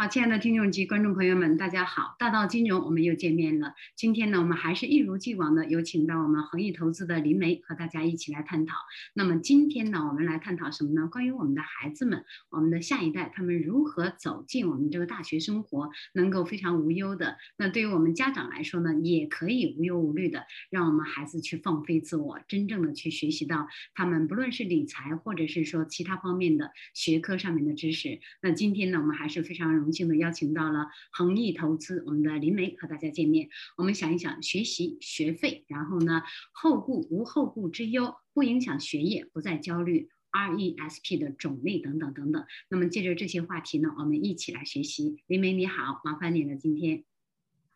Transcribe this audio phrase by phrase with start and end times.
[0.00, 2.14] 好，亲爱的听众及观众朋友们，大家好！
[2.20, 3.74] 大道金融，我们又见面了。
[3.96, 8.76] 今天呢，我们还是一如既往的有请到我们恒益投资的林梅和大家一起来探讨。
[9.12, 11.08] 那么今天呢，我们来探讨什么呢？
[11.10, 17.36] 关于我们的孩子们，我们的下一代，他们如何走进我们这个大学生活，能够非常无忧的。
[17.56, 28.20] 那对于我们家长来说呢，也可以无忧无虑的，让我们孩子去放飞自我，真正的去学习到他们不论是理财或者是说其他方面的学科上面的知识。
[28.40, 33.48] 那今天呢，我们还是非常荣幸的邀请到了恒益投资我们的林梅和大家见面。
[33.78, 36.22] 我们想一想，学习学费，然后呢，
[36.52, 40.10] 后顾无后顾之忧，不影响学业，不再焦虑。
[40.30, 42.44] RESP 的种类等等等等。
[42.68, 45.16] 那么借着这些话题呢，我们一起来学习。
[45.26, 47.04] 林梅你好，麻烦你了，今天。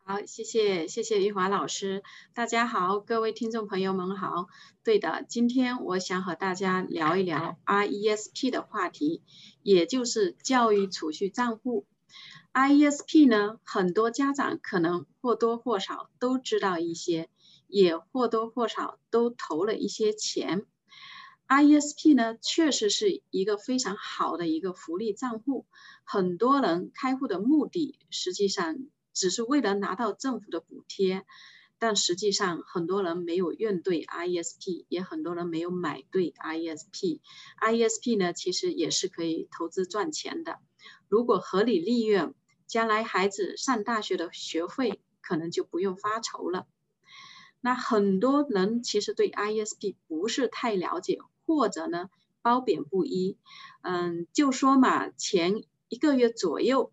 [0.05, 2.02] 好，谢谢谢谢玉华老师。
[2.34, 4.48] 大家好，各位听众朋友们好。
[4.84, 9.22] 对的，今天我想和大家聊一聊 RESP 的话题，
[9.62, 11.86] 也就是教育储蓄账户。
[12.52, 17.28] I E S P 呢，很多家长可能或多或少都知道一些，
[17.66, 20.66] 也或多或少都投了一些钱。
[21.46, 25.66] I E S P 呢，确实是一个非常好的一个福利账户，
[26.04, 28.76] 很多人开户的目的实际上。
[29.14, 31.26] 只是为了拿到政府的补贴，
[31.83, 37.20] 但实际上很多人没有认对 I E S P，也很多人没有买对 I E S P。
[37.56, 40.60] I E S P 呢，其实也是可以投资赚钱的。
[41.08, 42.34] 如果合理利用，
[42.69, 46.69] 将来孩子上大学的学费可能就不用发愁了。
[47.60, 52.10] 那很多人其实对 I E S P 不是太了解，或者呢
[52.42, 53.38] 褒贬不一。
[53.83, 56.92] 嗯，就说嘛，前一个月左右。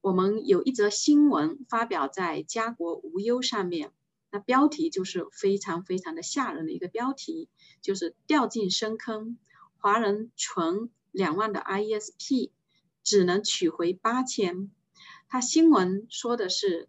[0.00, 3.92] 我们有一则新闻发表在家国无忧上面，
[4.32, 7.50] 那标题就是非常非常的吓人的一个标题，
[7.82, 9.36] 就是掉进深坑，
[9.78, 12.50] 华人存两万的 IESP
[13.04, 14.70] 只能取回八千。
[15.28, 16.88] 他新闻说的是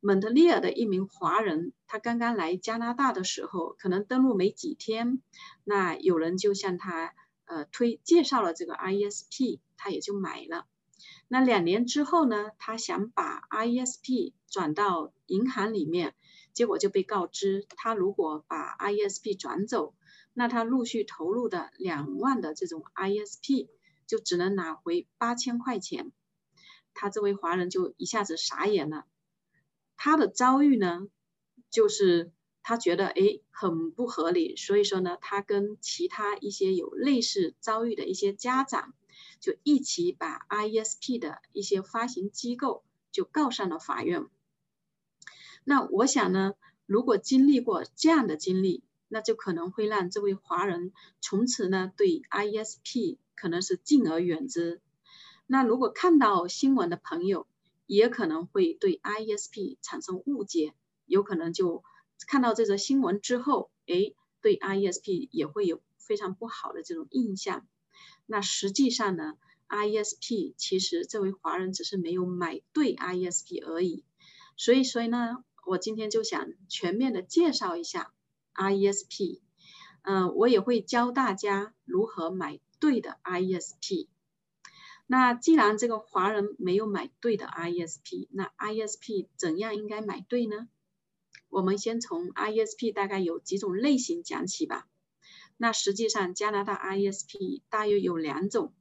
[0.00, 5.20] 蒙特利尔的一名华人，他刚刚来加拿大的时候，可能登陆没几天，
[5.64, 7.14] 那有人就向他
[7.46, 10.66] 呃推介绍了这个 IESP，他也就买了。
[11.26, 16.14] 那两年之后呢，他想把 IESP 转到银行里面，
[16.56, 19.94] 结果就被告知，他如果把 RESP 转走，
[20.32, 23.68] 那他陆续投入的两万的这种 RESP
[24.06, 26.12] 就只能拿回八千块钱。
[26.94, 29.04] 他这位华人就一下子傻眼了。
[29.98, 31.08] 他的遭遇呢，
[31.70, 38.94] 就是他觉得哎很不合理，所以说呢，他跟其他一些有类似遭遇的一些家长。
[39.38, 44.26] 就一起把 RESP 的一些发行机构就告上了法院。
[45.68, 46.54] 那我想呢，
[46.86, 54.80] 如果经历过这样的经历，那就可能会让这位华人从此呢对 IESP 可能是敬而远之。
[55.48, 57.48] 那如果看到新闻的朋友，
[57.84, 60.72] 也可能会对 IESP 产生误解，
[61.04, 61.82] 有可能就
[62.28, 67.66] 看到这则新闻之后，哎，对 IESP 也会有非常不好的这种印象。
[68.24, 69.34] 那实际上呢
[69.68, 74.04] ，IESP 其实这位华人只是没有买对 IESP 而已，
[74.56, 78.12] 所以所以呢，我今天就想全面的介绍一下
[78.54, 79.40] RESP，
[80.02, 84.06] 嗯，我也会教大家如何买对的 RESP。
[85.08, 90.68] 那既然这个华人没有买对的 RESP，那 RESP 怎样应该买对呢？
[91.48, 94.86] 我们先从 RESP 大概有几种类型讲起吧。
[95.56, 98.72] 那实际上，加拿大 RESP 大约有两种，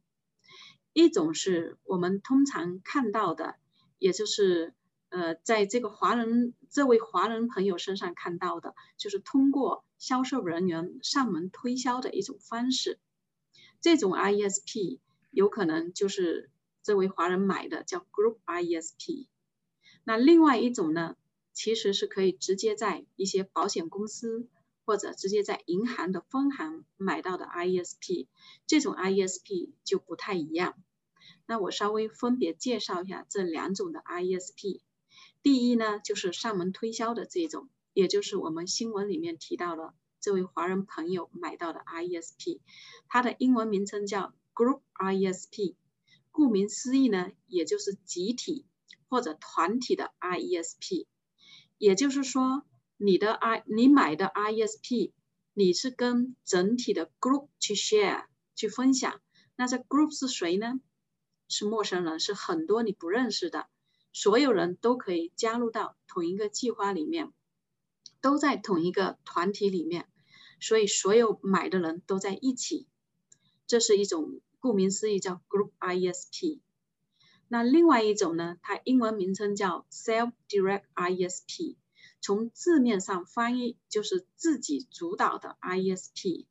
[0.94, 3.56] 一种是我们通常看到的，
[3.98, 4.74] 也就是
[5.16, 13.00] 呃，在这个华人这位华人朋友身上看到的，就是通过销售人员上门推销的一种方式。
[13.80, 15.00] 这种 RESP
[15.32, 16.50] 有可能就是
[16.84, 19.28] 这位华人买的，叫 Group RESP。
[20.04, 21.16] 那另外一种呢，
[21.54, 24.50] 其实是可以直接在一些保险公司。
[24.88, 28.28] 或者直接在银行的分行买到的 RESP，
[28.68, 30.76] 这种 RESP 就不太一样。
[31.48, 34.82] 那我稍微分别介绍一下这两种的 RESP。
[35.46, 42.62] 第一呢，就是上门推销的这种，也就是我们新闻里面提到的这位华人朋友买到的 I E S P，
[43.08, 45.76] 它的英文名称叫 Group I E S P，
[46.32, 48.66] 顾名思义呢，也就是集体
[49.08, 51.06] 或者团体的 I E S P，
[51.78, 52.64] 也就是说。
[52.98, 55.14] 你的 I 你买的 I E S P，
[55.54, 58.24] 你是跟整体的 group 去 share
[58.56, 59.20] 去分享，
[59.58, 60.80] 那这 group 是谁呢？
[61.50, 63.68] 是陌生人，是很多你不认识的，
[64.18, 67.34] 所有人都可以加入到同一个计划里面，
[68.22, 70.08] 都在同一个团体里面，
[70.62, 72.88] 所以所有买的人都在一起，
[73.68, 76.62] 这是一种顾名思义叫 group RESP。
[77.50, 81.76] 那另外一种呢，它英文名称叫 Self-Direct ISP，
[82.22, 86.46] 从字面上翻译就是自己主导的 ISP。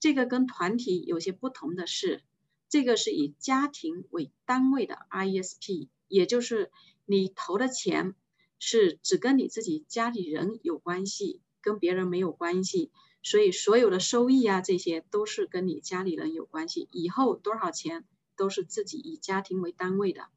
[0.00, 2.22] 这个跟团体有些不同的是，
[2.68, 6.70] 这个是以家庭为单位的 ISP，也就是
[7.10, 8.14] 你投的钱
[8.60, 12.92] 是只跟你自己家里人有关系，跟别人没有关系。
[13.20, 16.88] 所以所有的收益啊，这些都是跟你家里人有关系。
[16.92, 18.04] 以后多少钱
[18.36, 20.28] 都是自己以家庭为单位的。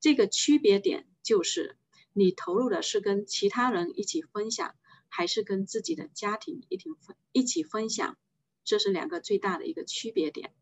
[0.00, 1.76] 这个区别点就是，
[2.14, 4.74] 你投入的是跟其他人一起分享，
[5.10, 8.16] 还是跟自己的家庭一起分一起分享，
[8.64, 10.54] 这是两个最大的一个区别点。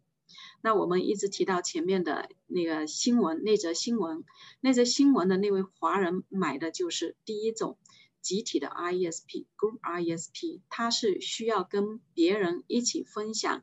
[0.63, 4.25] 那我们一直提到前面的那个新闻，那则新闻，
[4.61, 7.79] 那则新闻的那位华人买的就是第一种。
[8.23, 13.63] 集体的 ISP Group ISP，它是需要跟别人一起分享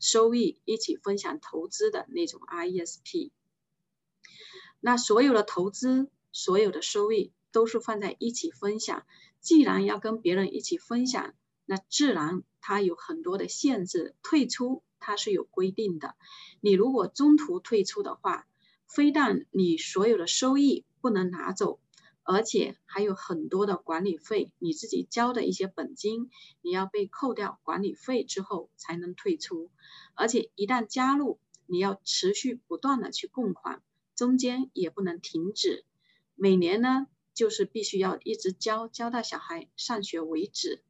[0.00, 3.32] 收益、一起分享投资的那种 ISP。
[4.80, 9.04] 那所有的投资、所有的收益都是放在一起分享。
[9.40, 11.34] 既然要跟别人一起分享，
[11.70, 16.14] 那自然它有很多的限制，退出它是有规定的。
[16.62, 18.46] 你如果中途退出的话，
[18.86, 21.78] 非但你所有的收益不能拿走。
[22.22, 26.30] 而且还有很多的管理费，你自己交的一些本金，
[26.62, 29.70] 你要被扣掉管理费之后才能退出。
[30.14, 33.82] 而且一旦加入，你要持续不断的去供款，
[34.14, 35.84] 中间也不能停止。
[36.34, 40.82] 每年呢，就是必须要一直交，交到小孩上学为止。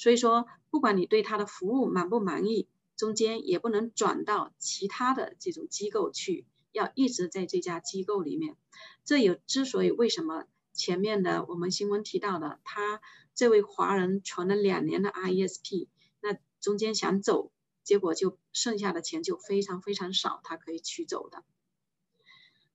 [0.00, 2.66] 所以说，不管你对他的服务满不满意，
[2.96, 8.56] 中间也不能转到其他的这种机构去，要一直在这家机构里面。
[9.04, 10.46] 这有之所以为什么？
[10.72, 13.02] 前面的我们新闻提到的，他
[13.34, 15.88] 这位华人存了两年的 ISP，
[16.22, 17.52] 那中间想走，
[17.82, 21.44] 结果就剩下的钱就非常非常少，他可以取走的。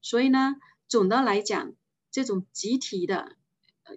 [0.02, 0.58] 所以呢，
[0.88, 1.74] 总的来讲，
[2.12, 3.38] 这种集体的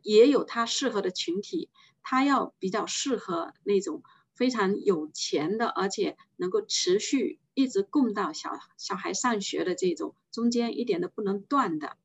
[0.03, 1.69] 也有它适合的群体，
[2.03, 4.03] 它要比较适合那种
[4.35, 11.97] 非常有钱的，而且能够持续一直供到小小孩上学的这种，中间一点都不能断的。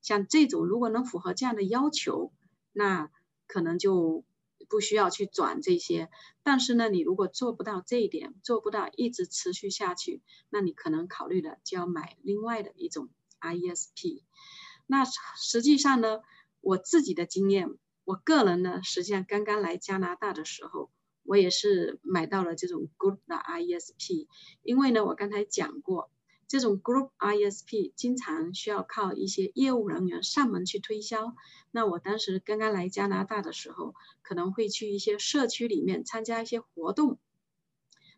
[0.00, 2.32] 像这种如果能符合这样的要求，
[2.72, 3.10] 那
[3.46, 4.24] 可能就
[4.68, 6.08] 不需要去转这些。
[6.42, 13.08] 但是呢，你如果做不到这一点，做不到一直持续下去，那你可能考虑的就要买另外的一种
[13.40, 14.22] ISP。
[14.86, 16.20] 那实际上呢，
[16.60, 17.76] 我自己的经验，
[18.08, 20.90] 我个人呢，实际上刚刚来加拿大的时候，
[21.24, 24.28] 我也是买到了这种 Good 的 ISP，
[24.62, 26.10] 因为呢，我刚才讲过。
[26.46, 31.36] 这种 Group ISP 经常需要靠一些业务人员上门去推销。
[31.70, 37.18] 那我当时刚刚来加拿大的时候，可能会去一些社区里面参加一些活动，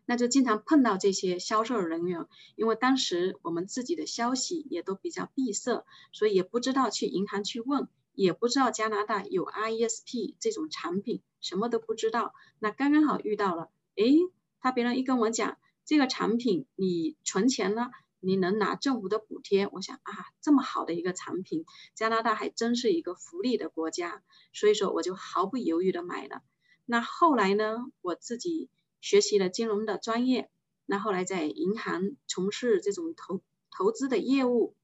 [0.05, 2.25] 那就经常碰到这些销售人员。
[2.55, 12.33] 因为当时我们自己的消息也都比较闭塞，所以也不知道去银行去问，也不知道加拿大有 ISP 这种产品，什么都不知道。
[12.59, 14.17] 那刚刚好遇到了，诶，
[14.59, 17.89] 他别人一跟我讲这个产品，你存钱呢？
[18.23, 21.65] 你能拿政府的补贴，我想啊，这么好的一个产品，
[21.95, 24.21] 加拿大还真是一个福利的国家，
[24.53, 26.43] 所以说我就毫不犹豫的买了。
[26.85, 28.69] 那后来呢，我自己
[28.99, 30.51] 学习了金融的专业，
[30.85, 33.41] 那后来在银行从事这种投
[33.71, 34.75] 投资的业务，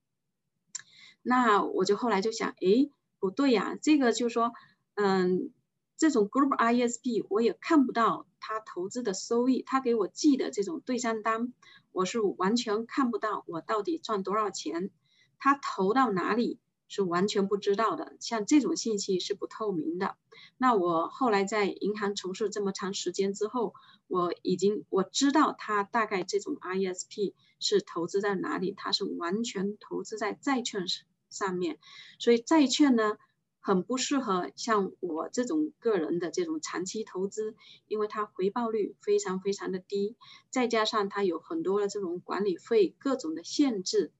[1.22, 4.54] 那我就后来就想，哎，不对呀，这个就是说，
[4.96, 5.52] 嗯。
[6.00, 11.54] 这种 Group ISP 我也看不到他投资的收益，他给我寄的这种对账单，
[11.92, 14.92] 我是完全看不到我到底赚多少钱，
[15.40, 20.18] 他投到哪里是完全不知道的，像这种信息是不透明的。
[20.60, 23.74] 那我后来在银行从事这么长时间之后，
[24.06, 31.80] 我已经我知道他大概这种 ISP 是投资在哪里，他是完全投资在债券上上面，
[32.20, 33.18] 所以债券呢。
[33.60, 37.54] 很不适合像我这种个人的这种长期投资，
[37.90, 40.16] 因为它回报率非常非常的低，
[40.50, 44.14] 再加上它有很多的这种管理费各种的限制。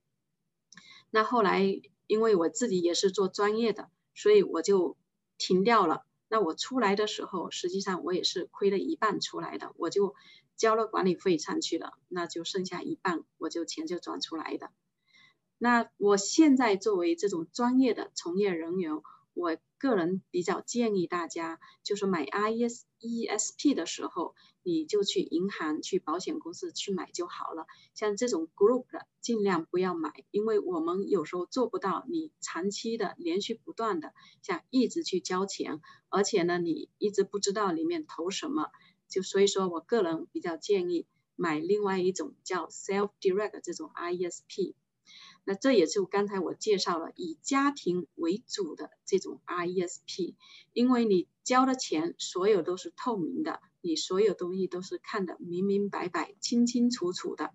[1.08, 4.98] 那后来因为我自己也是做专业的，所以我就
[5.38, 6.04] 停掉了。
[6.28, 10.14] 那我出来的时候，实际上我也是亏了一半出来的，我就
[10.56, 14.70] 交了管理费上去了，那就剩下一半，我就钱就转出来的。
[15.58, 19.02] 那我现在作为这种专业的从业人员。
[19.34, 24.34] 我个人比较建议大家，就是买 I E S E S P 的时候，
[24.64, 27.68] 你就去银行、去保险公司去买就好了。
[27.94, 34.12] 像这种 group 的，尽量不要买，因为我们有时候做不到你长期的、连续不断的
[34.42, 38.72] 像一直去交钱，而且呢，你一直不知道里面投什么，
[39.08, 44.74] 就所以说我个人比较建议买另外一种叫 Self Direct 这种 I E S P。
[45.48, 50.34] 那这也就刚才我介绍了以家庭为主的这种 RESP，
[50.74, 57.54] 因为你交的钱所有都是透明的，你所有东西都是看得明明白白、清清楚楚的。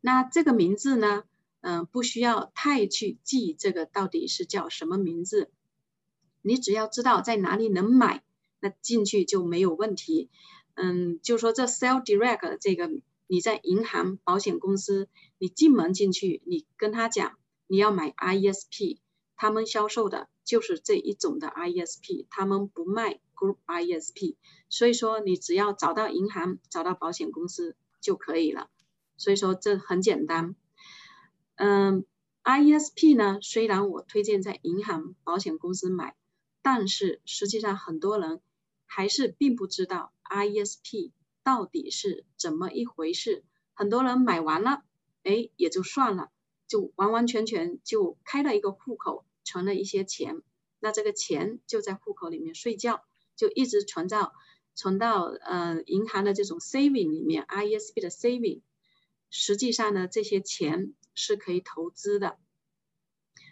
[0.00, 1.22] 那这个名字呢，
[1.60, 5.52] 嗯，不需要太去记这个到底是叫什么名字，
[6.42, 8.24] 你只要知道在哪里能买，
[8.58, 10.28] 那进去就没有问题。
[10.74, 12.90] 嗯，就说这 Sell Direct 这个。
[13.28, 15.08] 你在银行、保险公司，
[15.38, 18.98] 你进门进去，你跟他讲你要买 RESP，
[19.36, 24.36] 他们销售的就是这一种的 RESP，他们不卖 Group RESP，
[24.70, 28.70] 所以说你只要找到银行、找到保险公司就可以了。
[29.18, 30.56] 所以说这很简单。
[31.56, 32.06] 嗯
[32.44, 36.16] ，RESP 呢，虽然我推荐在银行、保险公司买，
[36.62, 38.40] 但是实际上很多人
[38.86, 41.12] 还是并不知道 RESP。
[41.48, 43.42] 到底是怎么一回事？
[43.72, 44.82] 很多人买完了，
[45.22, 46.30] 哎，也就算了，
[46.66, 50.42] 就完完全全就开了一个户口，存了一些钱，
[50.78, 53.02] 那这个钱就在户口里面睡觉，
[53.34, 54.34] 就一直存到
[54.74, 58.60] 存到呃银行的这种 saving 里面，RESP 的 saving。
[59.30, 62.36] 实际上呢，这些钱是可以投资的，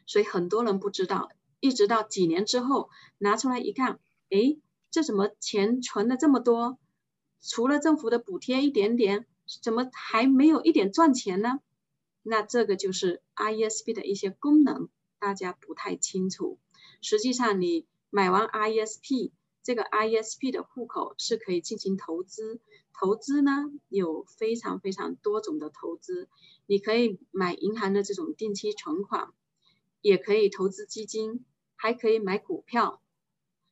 [0.05, 4.59] 所以很多人不知道，一直到几年之后拿出来一看，哎，
[4.91, 6.79] 这怎么钱存了这么多？
[7.49, 9.25] 除了政府的补贴一点点，
[9.63, 11.61] 怎么还没有一点赚钱呢？
[12.23, 14.89] 那这个就是 RESP 的一些功能，
[15.21, 16.59] 大家不太清楚。
[17.01, 19.31] 实际上，你买完 RESP，
[19.63, 22.61] 这个 RESP 的户口是可以进行投资。
[22.99, 26.29] 投资呢，有非常非常多种的投资，
[26.67, 29.33] 你可以买银行的这种定期存款，
[30.01, 31.45] 也可以投资基金，
[31.77, 33.01] 还可以买股票。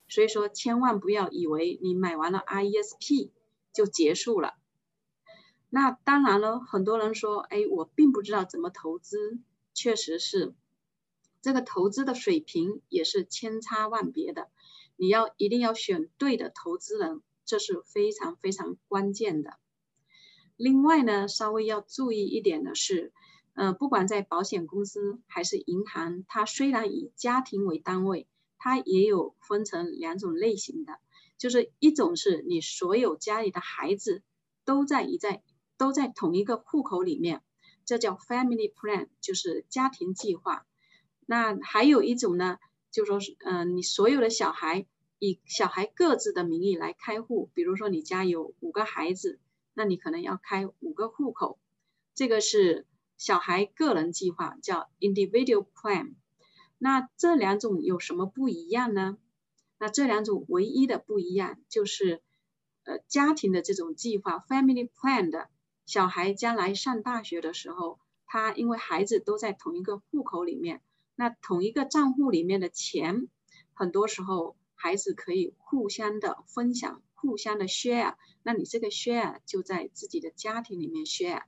[0.07, 3.31] 所以说，千万不要以为你买完了 RESP。
[3.75, 4.55] 就结束了。
[5.69, 9.39] 那当然了，很多人说，哎，我并不知道怎么投资。
[9.75, 10.55] 确实是，
[11.43, 14.49] 这个投资的水平也是千差万别的。
[14.97, 19.59] 你要一定要选对的投资人，这是非常非常关键的。
[20.57, 23.13] 另外呢，稍微要注意一点的是，
[23.55, 31.01] 呃，不管在保险公司还是银行，它虽然以家庭为单位，它也有分成两种类型的。
[31.39, 34.23] 就是一种是你所有家里的孩子
[34.65, 35.43] 都在一在
[35.77, 37.43] 都在同一个户口里面，
[37.85, 40.67] 这叫 family plan，就是家庭计划。
[41.27, 42.59] 那还有一种呢，
[42.91, 44.87] 就说是嗯，你所有的小孩
[45.19, 49.41] 以小孩各自的名义来开户，比如说你家有五个孩子，
[49.75, 51.59] 那你可能要开五个户口，
[52.15, 52.87] 这个是
[53.17, 56.15] 小孩个人计划，叫 individual plan。
[56.79, 59.17] 那这两种有什么不一样呢？
[59.85, 62.23] 那这两种唯一的不一样就是，
[62.85, 65.51] 呃，家庭的这种计划 （family plan） 的
[65.85, 70.81] 小孩将来上大学的时候，他因为孩子都在同一个户口里面，
[71.15, 73.29] 那同一个账户里面的钱，
[73.75, 78.15] 很多时候孩子可以互相的分享、互相的 share。
[78.43, 81.43] 那你这个 share 就在自己的家庭里面 share。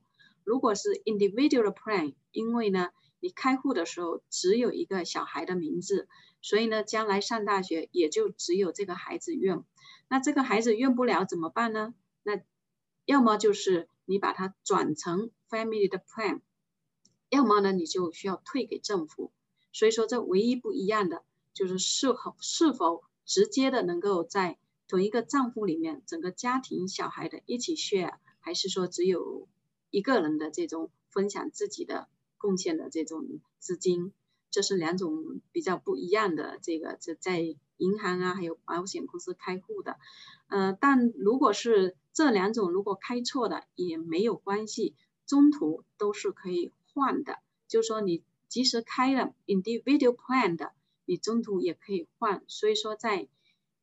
[0.45, 6.07] 如果是 individual plan，因为呢，你开户的时候只有一个小孩的名字。
[6.47, 9.65] 所以呢，将来上大学也就只有这个孩子用。
[10.07, 11.93] 那这个孩子用不了怎么办呢？
[12.23, 12.41] 那
[13.05, 16.43] 要么就是你把它转成 family 的 plan，
[17.31, 19.33] 要么呢你就需要退给政府。
[19.73, 29.49] 所以说这唯一不一样的就是是否是否直接的能够在同一个账户里面整个家庭小孩的一起 share，还是说只有
[29.91, 32.07] 一个人的这种分享自己的
[32.39, 34.13] 贡献的这种资金。
[34.57, 37.41] 这是两种比较不一样的，这个这在
[37.77, 39.99] 银行啊，还有保险公司开户的，
[40.49, 44.95] 呃，但如果是这两种如果开错的也没有关系，
[45.27, 47.37] 中途都是可以换的。
[47.69, 50.73] 就是说你即使开了 individual plan 的，
[51.05, 52.43] 你中途也可以换。
[52.47, 53.29] 所以说在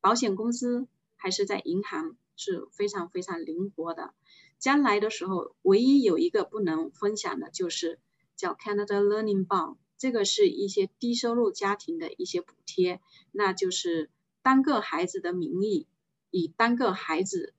[0.00, 4.12] 保险公司还是在银行是非常非常灵活的。
[4.58, 8.00] 将来的时候，唯一有一个不能分享的就是
[8.34, 9.76] 叫 Canada Learning Bond。
[10.04, 13.00] 这个是一些低收入家庭的一些补贴，
[13.32, 14.10] 那就是
[14.42, 15.86] 单个孩子的名义，
[16.30, 17.54] 以单个孩子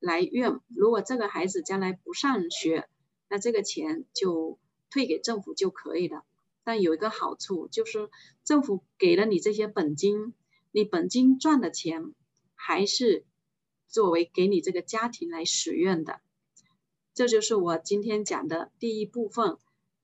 [0.00, 0.60] 来用。
[0.66, 2.88] 如果这个孩子将来不上学，
[3.28, 4.58] 那这个钱就
[4.90, 6.24] 退给政府就可以了。
[6.64, 8.10] 但有一个好处就是，
[8.42, 10.34] 政府给了你这些本金，
[10.72, 12.12] 你本金赚的钱
[12.56, 13.24] 还是
[13.86, 16.20] 作为给你这个家庭来使用的。
[17.14, 19.58] 这就是我今天讲的第一部分，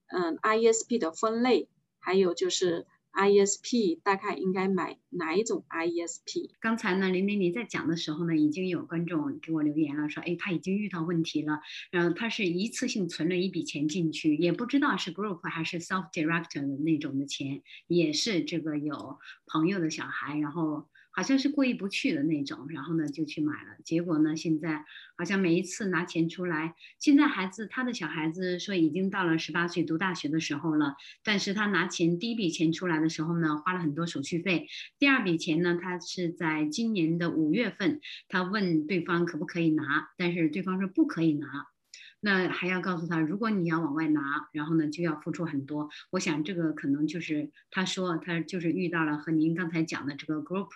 [0.07, 1.69] 嗯，ISP 的分类。
[2.01, 6.51] 还有就是 I E S P 大概应该买哪一种 I E S P？
[6.61, 20.90] 刚才呢，林玲你在讲的时候呢，已经有观众给我留言了，说，哎，他已经遇到问题了，然后他是一次性存了一笔钱进去，也不知道是 group 还是 self director 的那种的钱，也是这个有朋友的小孩，然后。
[21.13, 24.85] 好像是过意不去的那种，然后呢就去买了，结果呢现在
[25.17, 41.67] 好像每一次拿钱出来，现在孩子他的小孩子说已经到了十八岁读大学的时候了，但是他拿钱第一笔钱出来的时候呢花了很多手续费，第二笔钱呢他是在今年的五月份，他问对方可不可以拿，但是对方说不可以拿，
[42.21, 50.69] 那还要告诉他如果你要往外拿，然后呢就要付出很多，我想这个可能就是他说他就是遇到了和您刚才讲的这个 group。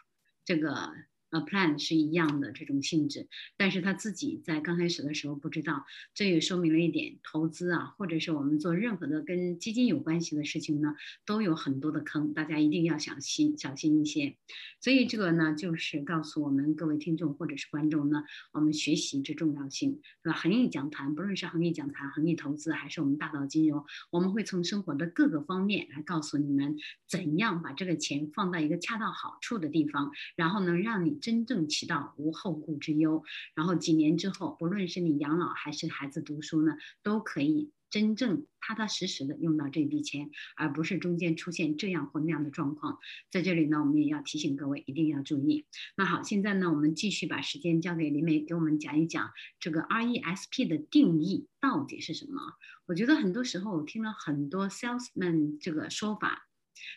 [0.47, 1.05] 这个。
[1.35, 3.27] 呃，plan 是一样的这种性质，
[3.57, 10.95] 但是他自己在刚开始的时候不知道，这也说明了一点，投资啊，或者是我们做任何的跟基金有关系的事情呢，
[11.27, 14.37] 都有很多的坑，大家一定要小心小心一些。
[14.81, 18.23] 所以这个呢，就是告诉我们各位听众或者是观众呢，
[18.53, 20.37] 我们学习之重要性，是吧？
[20.37, 26.77] 恒毅讲坛，不论是恒毅讲坛、恒毅投资，还是我们大道金融，我们会从生活的各个方面来告诉你们，
[27.09, 31.19] 怎样把这个钱放到一个恰到好处的地方，然后呢，让你。
[31.25, 42.99] 真正起到无后顾之忧，然后几年之后，不论是你养老还是孩子读书呢，都可以真正踏踏实实的用到这笔钱，而不是中间出现这样或那样的状况。
[43.31, 45.65] 在这里呢，我们也要提醒各位一定要注意。
[45.97, 52.43] 那好，现在呢，我们继续把时间交给林梅，给我们讲一讲这个 RESP 的定义到底是什么。
[52.85, 56.49] 我觉得很多时候我听了很多 salesman 这个说法。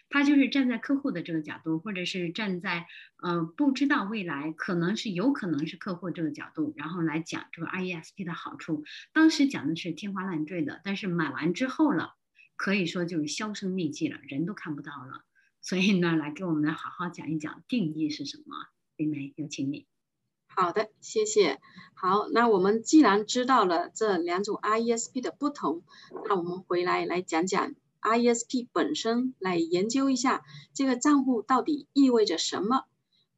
[0.09, 2.87] 他就是站在客户的这个角度，或者是站在
[3.21, 8.83] 呃不知道未来可能是有可能是客户这个角度，然后来讲这个 RESP 的好处。
[9.13, 12.15] 当时讲的是天花乱坠的，但是买完之后了，
[12.55, 15.23] 可以说就是销声匿迹了，人都看不到了。
[15.61, 18.55] 所以呢，来给我们好好讲一讲定义是什么。
[18.95, 19.85] 林梅，有请你。
[20.47, 21.59] 好的，谢谢。
[21.93, 25.83] 好，那我们既然知道了这两种 RESP 的不同，
[26.25, 27.75] 那我们回来来讲讲。
[28.07, 32.85] RESP 本身来研究一下这个账户到底意味着什么。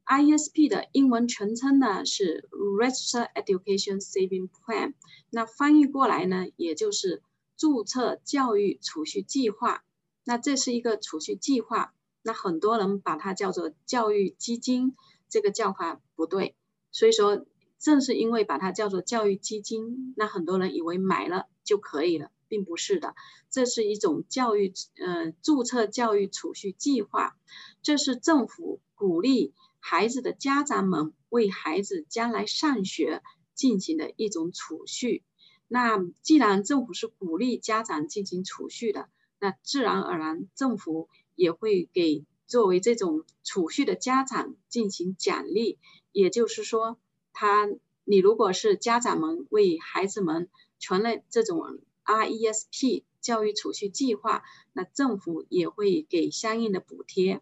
[0.06, 4.94] RESP 的英文全称呢是 Register Education Saving Plan，
[5.30, 7.22] 那翻译过来呢也就是
[7.56, 9.82] 注册教育储蓄计划。
[10.24, 11.92] 那这是一个储蓄计划，
[12.22, 14.94] 那很多人把它叫做教育基金，
[15.28, 16.54] 这个叫法不对。
[16.92, 17.44] 所以说，
[17.78, 22.30] 正是因为把它叫做教育基金，那很多人以为买了就可以了。
[22.50, 23.14] 并不是的，
[23.48, 27.38] 这是一种教育，呃，注册教育储蓄计划，
[27.80, 33.22] 这是政府鼓励孩子的家长们为孩子将来上学
[33.54, 35.22] 进行的一种储蓄。
[35.68, 39.08] 那既然政府是鼓励家长进行储蓄的，
[39.38, 45.78] 那自然而然政府也会给作为这种储蓄的家长进行奖励。
[46.10, 46.98] 也就是说，
[47.32, 47.70] 他
[48.02, 50.48] 你如果是家长们为孩子们
[50.80, 51.78] 存了这种。
[52.04, 57.40] RESP 教育储蓄计划，那政府也会给相应的补贴。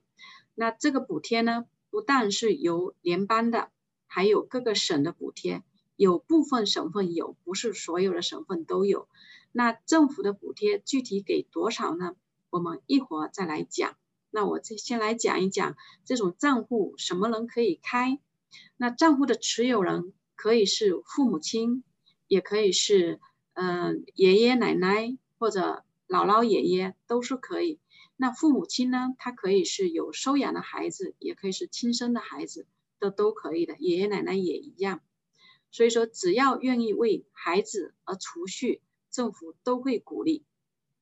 [0.55, 3.71] 那这个补贴呢，不但是由联邦的，
[4.07, 5.62] 还有各个省的补贴。
[5.94, 9.09] 有部分省份有，不是所有的省份都有。
[9.51, 12.14] 那政府的补贴具体给多少呢？
[12.51, 13.97] 我们一会儿再来讲。
[14.31, 18.21] 那我这先来讲一讲这种账户什么人可以开。
[18.77, 21.83] 那账户的持有人可以是父母亲，
[22.27, 23.21] 也可以是。
[23.61, 27.81] 嗯，爷爷奶奶或者姥姥爷爷都是可以。
[28.16, 29.16] 那父母亲呢？
[29.18, 32.68] 他可以是有收养的孩子，也可以是亲生的孩子，
[33.01, 33.77] 都都可以的。
[33.81, 35.01] 爷爷奶奶也一样。
[35.73, 40.44] 所以说，只要愿意为孩子而储蓄，政府都会鼓励。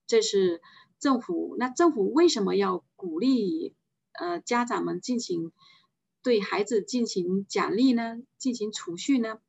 [0.06, 0.62] 这是
[0.98, 1.56] 政府。
[1.58, 3.74] 那政府为什么要鼓励
[4.12, 5.52] 呃家长们进行
[6.22, 8.22] 对孩子进行奖励呢？
[8.38, 9.40] 进行储蓄呢？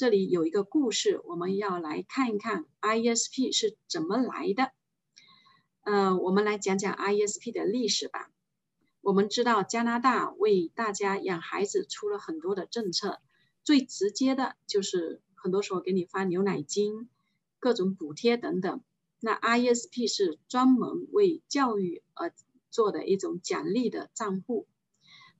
[0.00, 4.72] 这里有一个故事，我们要来看一看 RESP 是怎么来的。
[5.82, 8.30] 嗯，我们来讲讲 RESP 的历史吧。
[9.02, 13.20] 我们知道加拿大为大家养孩子出了很多的政策，
[13.62, 17.10] 最直接的就是很多时候给你发牛奶金、
[17.58, 18.80] 各种补贴等等。
[19.20, 22.32] 那 RESP 是专门为教育而
[22.70, 24.66] 做的一种奖励的账户。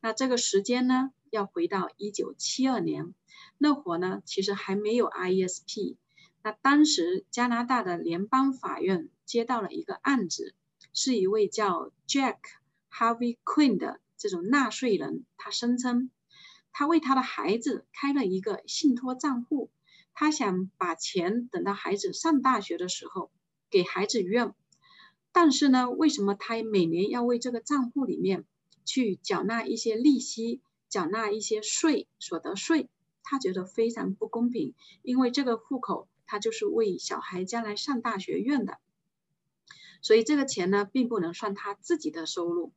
[0.02, 3.14] 那这个时间呢，要回到一九七二年。
[3.56, 5.96] 那会儿呢，其实还没有 IESP。
[6.42, 10.54] 那当时加拿大的联邦法院接到了一个案子，
[10.92, 12.38] 是一位叫 Jack
[12.90, 16.10] Harvey Quinn 的这种纳税人，他声称
[16.72, 19.70] 他为他的孩子开了一个信托账户，
[20.14, 23.30] 他想把钱等到孩子上大学的时候
[23.68, 24.54] 给孩子用。
[25.32, 28.44] 但是呢，为什么他每年要为这个账户里面
[28.84, 30.60] 去缴纳一些利息、
[30.90, 32.90] 缴纳一些税、所得税？
[33.22, 38.79] 他觉得非常不公平，因为这个户口他就是为小孩将来上大学用的，
[40.03, 42.72] 所以这个钱呢，并不能算他自己的收入。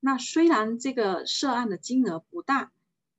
[0.00, 2.72] 那虽然这个涉案的金额不大，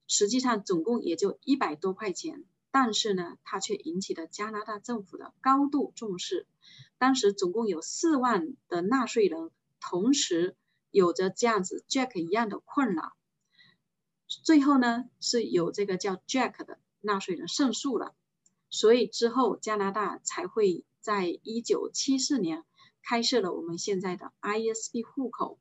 [0.08, 2.46] 实际上总共也就一百多块钱。
[2.76, 6.48] 但是呢，它却引起了加拿大政府的高度重视。
[6.98, 10.56] 当时总共有四万的纳税人同时
[10.90, 13.14] 有着这样子 Jack 一样的困扰，
[14.44, 18.16] 最后呢是有这个叫 Jack 的纳税人胜诉了，
[18.70, 22.64] 所以之后加拿大才会在一九七四年
[23.02, 25.60] 开设了我们现在的 ISP 户口。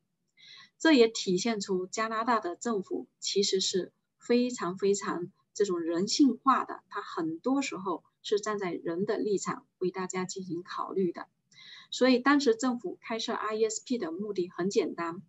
[0.78, 5.30] 这也体现出加拿大的政府其实是非常非常。
[5.54, 11.28] 这种人性化的，它很多时候是站在人的立场为大家进行考虑的。
[11.90, 15.20] 所以当时政府开设 ISP 的目的很简单，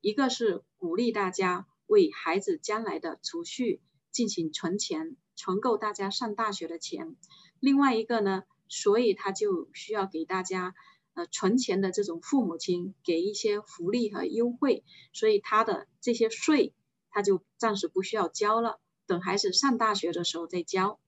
[0.00, 7.16] 一个是鼓励大家为孩子将来的储蓄进行存钱，存够大家上大学的钱；
[7.60, 10.74] 另外一个呢，所以他就需要给大家
[11.12, 16.72] 呃存钱的这种父母亲给一些福利和优惠，所以他的这些税
[17.10, 18.80] 他就暂时不需要交了。
[19.06, 20.98] 等孩子上大学的时候再交，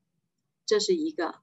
[0.67, 1.37] 这是一个。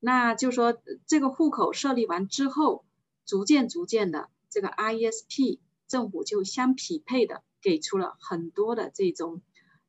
[0.00, 0.76] 那就说
[1.06, 2.84] 这个户口设立完之后，
[3.24, 9.40] 逐渐逐渐的，这个 ISP 政府就相匹配的给出了很多的这种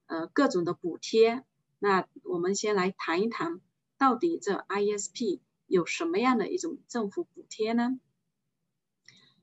[0.06, 1.44] 呃各种的补贴。
[1.78, 3.60] 那我们先来谈一谈，
[3.98, 8.00] 到底这 ISP 有什么样的一种政府补贴呢？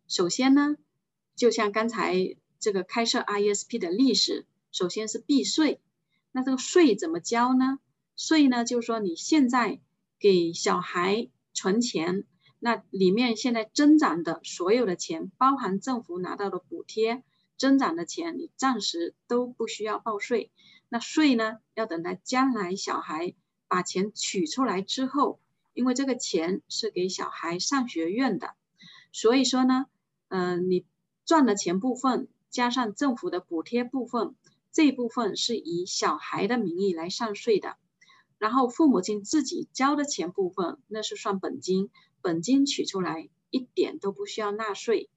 [0.08, 0.76] 首先呢，
[1.36, 5.80] 就像刚才这个开设 ISP 的历史，首先是避税。
[6.32, 7.78] 那这个税怎么交呢？
[8.16, 9.80] 税呢，就是说你现在
[10.18, 12.24] 给小孩存钱，
[12.58, 17.22] 那里面现在增长的所有的钱，包含政府拿到的补贴，
[17.62, 20.50] 增长的钱你暂时都不需要报税。
[20.88, 23.36] 那税呢，要等到将来小孩
[23.68, 25.38] 把钱取出来之后，
[25.72, 28.56] 因为这个钱是给小孩上学用的，
[29.12, 29.86] 所以说呢，
[30.26, 30.84] 嗯，你
[31.24, 34.34] 赚的钱部分加上政府的补贴部分。
[34.72, 37.76] 这一部分是以小孩的名义来上税的，
[38.38, 41.90] 然后父母亲自己交的钱部分，那是算本金，
[42.22, 45.08] 本金取出来一点都不需要纳税。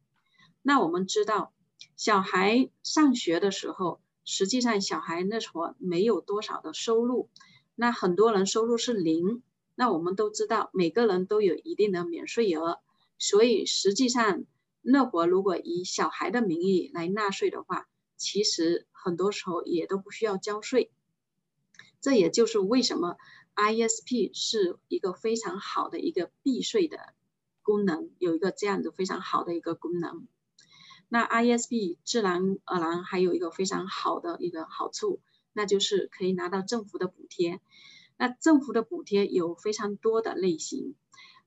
[0.62, 1.54] 那我们知道，
[1.98, 7.30] 小孩上学的时候，实际上小孩那会儿没有多少的收入，
[7.76, 9.42] 那很多人收入是零。
[9.76, 12.80] 那我们都知道，每个人都有一定的免税额，
[13.18, 14.46] 所以实际上
[14.82, 18.88] 那会如果以小孩的名义来纳税的话，其实。
[19.06, 20.92] 很多时候也都不需要交税，
[22.02, 23.18] 这也就是为什么
[23.56, 27.14] ISP 是一个非常好的一个避税的
[27.62, 30.28] 功能，有一个这样的非常好的一个功能。
[31.08, 35.20] 那 ISP 自然而然还有一个非常好的一个好处，
[35.54, 37.60] 那就是可以拿到政府的补贴。
[38.18, 40.96] 那政府的补贴有非常多的类型，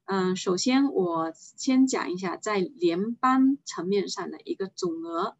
[0.04, 5.36] 嗯，首先我先讲一下在联邦层面上的一个总额。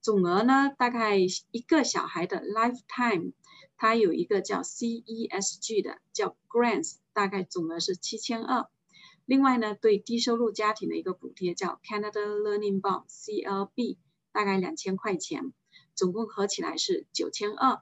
[0.00, 3.32] 总额呢，大概一个小孩的 lifetime，
[3.76, 8.66] 它有一个叫 CESG 的，叫 grants，大概总额是七千二。
[9.26, 13.98] 另外呢，对低收入家庭的一个补贴叫 Canada Learning Bond，CLB，
[14.32, 15.52] 大概两千块钱，
[15.94, 17.80] 总共合起来是九千二。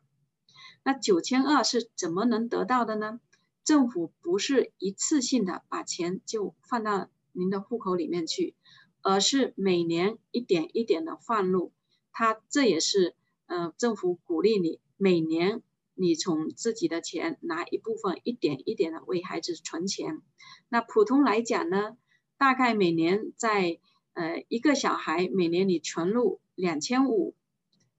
[0.85, 3.21] 那九千二是怎么能得到的呢？
[3.65, 8.55] 政府不是一次性的把钱就放到您的户口里面去，
[9.03, 11.73] 而是每年一点一点的放入。
[12.13, 13.15] 他这也是，
[13.47, 15.63] 呃，政府鼓励你每年
[15.99, 20.23] 你从自己的钱拿一部分，一点一点的为孩子存钱。
[20.69, 21.97] 那普通来讲呢，
[22.37, 23.79] 大概每年在，
[24.15, 27.35] 呃，一个小孩每年你存入两千五，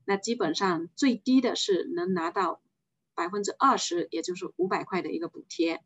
[0.05, 2.61] 那基本上最低的是能拿到
[3.13, 5.81] 百分之二十，也就是五百块的一个补贴。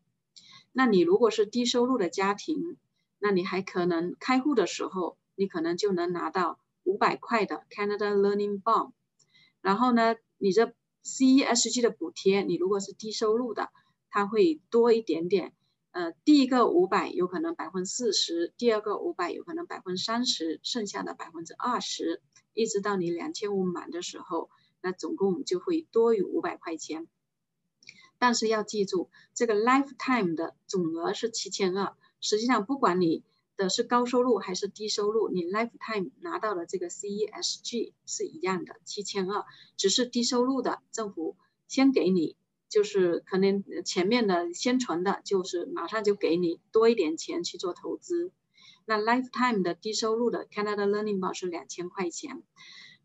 [0.72, 2.78] 那你如果是低收入的家庭，
[3.18, 6.58] 那你还可能开户的时候，你可能就能拿到。
[6.86, 8.92] 五百块的 Canada Learning Bond，
[9.62, 10.74] 然后呢，你这
[11.04, 13.70] CESG 的补贴，你如果是低收入的，
[14.08, 15.52] 它会多一点点。
[15.90, 22.20] 呃，第一个五百有可能百分之四十，第二个五百有可能百分之三十，剩下的百分之二十，
[22.52, 27.06] 一直到你两千五满的时候，那总共就会多于五百块钱。
[28.18, 33.22] 但是要记住，这个 lifetime 的总额是七千二，实际上不管你。
[33.56, 35.28] 的是高收入还是低收入？
[35.30, 39.44] 你 lifetime 拿到的这个 CESG 是一样的，七千二，
[39.76, 41.36] 只是低收入的政府
[41.68, 42.36] 先给你，
[42.68, 48.32] 就是可能前面的先存的，就是马上就给你多一点钱去做投资。
[48.86, 52.42] 那 lifetime 的低收入的 Canada Learning Bond 是两千块钱，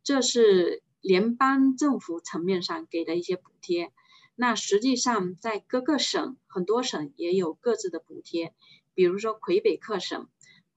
[0.03, 3.93] 这是联邦政府层面上给的一些补贴。
[4.35, 8.53] 那实际上在各个省，很多省也有各自的补贴，
[8.93, 10.27] 比如说魁北克省，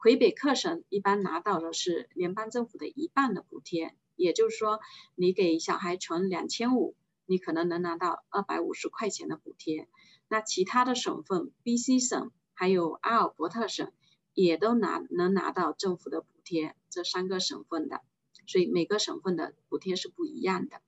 [0.02, 4.80] 魁北克省一般拿到的是联邦政府的一半的补贴，也就是说，
[5.14, 9.88] 你给小孩存两千五，你可能能拿到二百五十块钱的补贴。
[10.26, 13.92] 那其他的省份，B.C 省还有阿尔伯特省。
[14.34, 18.00] 也都拿能拿到政府的补贴，这三个省份的，
[18.46, 20.80] 所以每个省份的补贴是不一样的。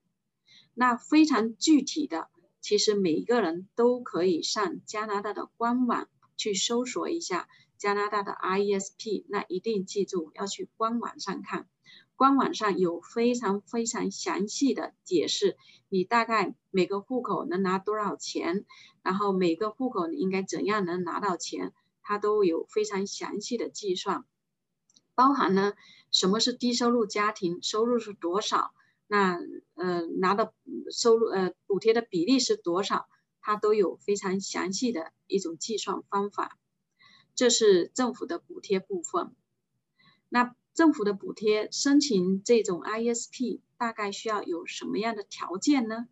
[0.73, 2.31] 那非常具体的，
[2.63, 7.47] 其实每一个人都可以上加拿大的官网去搜索一下
[7.85, 11.69] 加拿大的 RESP，那一定记住要去官网上看，
[12.17, 15.59] 官网上有非常非常详细的解释，
[15.91, 18.65] 你大概每个户口能拿多少钱，
[19.03, 21.75] 然后每个户口你应该怎样能拿到钱。
[22.01, 24.25] 它都有非常详细的计算，
[25.15, 25.75] 包含呢
[26.11, 28.73] 什么是低收入家庭，收入是多少，
[29.07, 29.39] 那
[29.75, 30.55] 呃拿的
[30.91, 33.11] 收入呃补贴的比例是多少，
[33.43, 36.59] 它都有非常详细的一种计算方法。
[37.35, 39.35] 这是政府的补贴部分。
[40.29, 46.09] 那政府的补贴申请这种 ISP 大概需要有什么样的条件呢？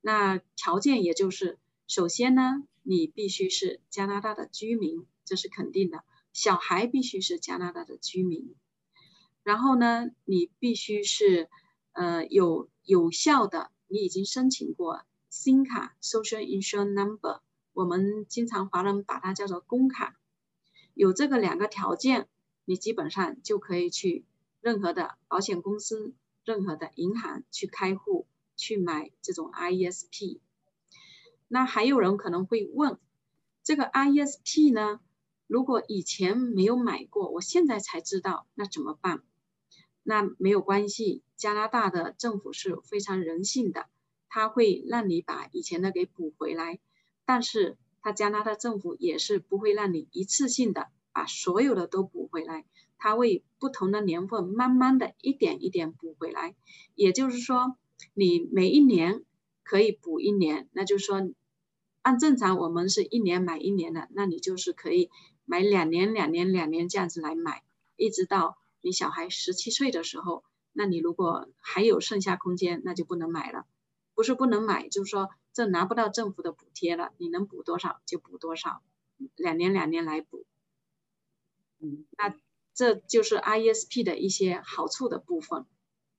[0.00, 5.06] 那条件也就是，首先呢，你必须是加拿大的居民。
[5.24, 8.54] 这是肯定的，小孩必须是加拿大的居民，
[9.42, 11.50] 然后呢，你必须是
[11.92, 17.42] 呃有有效的，你已经申请过新卡 （Social Insurance Number），
[17.74, 20.16] 我们经常华人把它叫做公卡，
[20.98, 22.26] 有这个两个条件，
[22.64, 24.24] 你基本上就可以去
[24.60, 26.12] 任何的保险公司、
[26.44, 30.40] 任何的银行去开户去买这种 IESP。
[31.46, 32.98] 那还有人可能会问，
[33.62, 34.98] 这个 IESP 呢？
[35.46, 39.22] 如果以前没有买过，我现在才知道，那怎么办？
[40.02, 43.86] 那没有关系，加拿大的政府是非常人性的，
[44.28, 46.80] 他会让你把以前的给补回来。
[47.24, 52.64] 但是，他加拿大政府也是不会让你一次性的把所有的都补回来，
[52.98, 56.54] 他会不同的年份慢慢的一点一点补回来。
[56.94, 57.76] 也就是说，
[58.14, 59.24] 你每一年
[59.62, 61.30] 可以补一年，那就是说，
[62.02, 65.10] 按正常我们是一年买一年的，那你就是可以。
[65.50, 67.62] 买两年、两年、两年这样子来买，
[67.96, 73.64] 一直到你小孩十七岁的时候，那你如果还有剩下空间，那就不能买了。
[74.14, 78.80] 不是不能买，就是说这拿不到政府的补贴了，你能补多少就补多少，
[79.34, 80.46] 两年两年来补。
[81.80, 82.32] 嗯，那
[82.74, 85.66] 这就是 ISP 的一些好处的部分。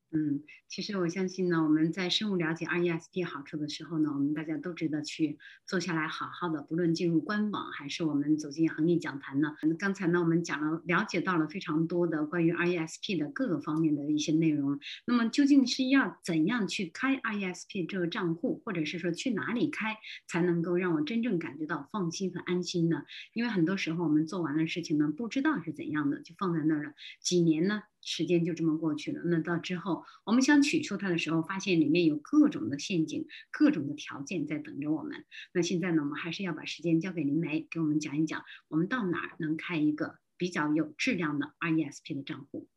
[0.09, 9.55] 嗯，其实我相信呢，我们在深入了解 RESP 好处的时候呢，我们大家都值得去坐下来好好的，不论进入官网还是我们走进恒毅讲坛呢。
[9.79, 14.79] 刚才呢，我们讲了了解到了非常多的关于 RESP 的各个方面的一些内容。
[15.05, 23.05] 那么究竟是要怎样去开 RESP 这个账户，或者是说去哪里开才能够让我真正感觉到放心和安心呢？
[23.33, 27.81] 因为很多时候我们做完了事情呢，不知道是怎样的，就放在那儿了，几年呢？
[28.01, 29.21] 时间就这么过去了。
[29.25, 35.25] 那到之后，我们想取出它的时候，发现里面有各种的陷阱、各种的条件在等着我们。
[35.53, 42.67] 那现在呢，我们还是要把时间交给林梅，给我们讲一讲，我们到哪儿能开一个比较有质量的 RESP 的账户？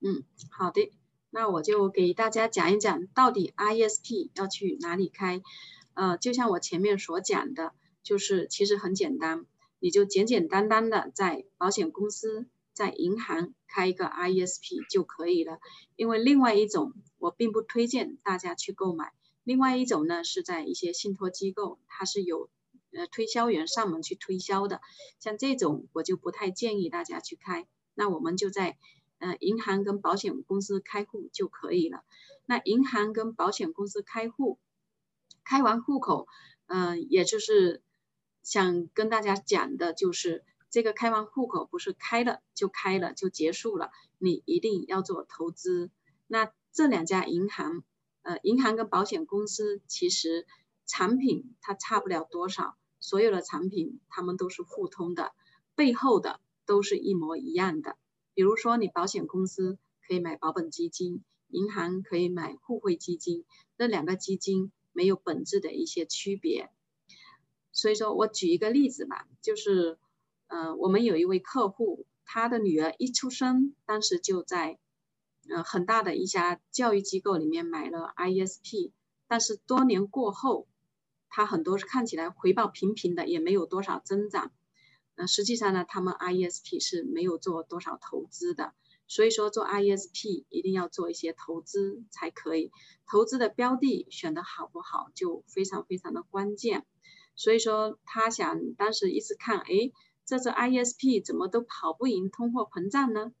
[0.00, 0.92] 嗯，好的。
[1.30, 5.40] 那我就给大家讲一讲，到底 RESP 要去哪里开。
[5.94, 9.46] 呃，就像我前面所讲的，就是其实很简单，
[9.78, 12.48] 你就简简单单的在保险公司。
[12.74, 15.58] 在银行开一个 RESP 就可以了，
[15.94, 19.12] 因为另外一种我并不推荐大家去购买。
[19.44, 22.48] 另外一种呢是在一些信托机构，它是有
[22.92, 24.80] 呃推销员上门去推销的，
[25.18, 27.66] 像这种我就不太建议大家去开。
[27.94, 28.78] 那我们就在
[29.18, 32.04] 呃银行跟保险公司开户就可以了。
[32.46, 34.58] 那银行跟保险公司开户，
[35.44, 36.26] 开完户口，
[36.66, 37.82] 嗯，也就是
[38.42, 40.44] 想跟大家讲的就是。
[40.72, 45.90] 这个开完户口不是开了就开了就结束了，你一定要做投资。
[46.26, 47.84] 那这两家银行，
[48.22, 50.46] 呃，银行跟保险公司其实
[50.86, 55.32] 产品它差不了多少，所有的产品它们都是互通的，
[55.74, 57.98] 背后的都是一模一样的。
[58.32, 59.76] 比如说你保险公司
[60.08, 63.44] 可以买保本基金，银行可以买互惠基金，
[63.76, 66.70] 这两个基金没有本质的一些区别。
[67.72, 69.98] 所以说我举一个例子吧，就是。
[70.52, 74.78] 呃，我们有一位客户，他的女儿一出生，当时就在
[75.48, 78.92] 呃很大的一家教育机构里面买了 ISP，
[79.26, 80.68] 但是多年过后，
[81.30, 84.52] 他很多是看起来回报平平的，也没有多少增长。
[85.14, 88.74] 那实际上呢，他们 IESP 是没有做多少投资的，
[89.06, 92.70] 所以说做 IESP 一定要做一些投资才可以。
[93.10, 96.84] 投资的标的选的好不好，就非常非常的关键。
[97.36, 99.90] 所以说他想当时一直看，哎，
[100.32, 103.34] 这只 ISP 怎么都跑不赢通货膨胀呢？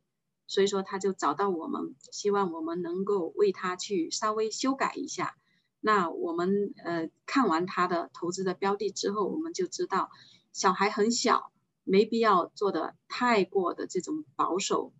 [0.46, 5.34] 所以说他就找到我们，希望我们能够为他去稍微修改一下。
[5.80, 10.10] 那我们呃看完他的投资的标的之后，我们就知道
[10.52, 11.50] 小孩很小。
[11.84, 14.92] 没必要做的太过的这种保守，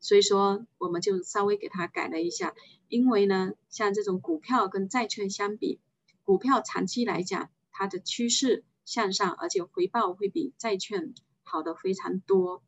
[0.00, 2.54] 所以说我们就稍微给他改了一下。
[2.88, 5.80] 因为呢，像这种股票跟债券相比，
[6.24, 12.62] 股票长期来讲它的趋势向上，而且回报会比债券好的非常多。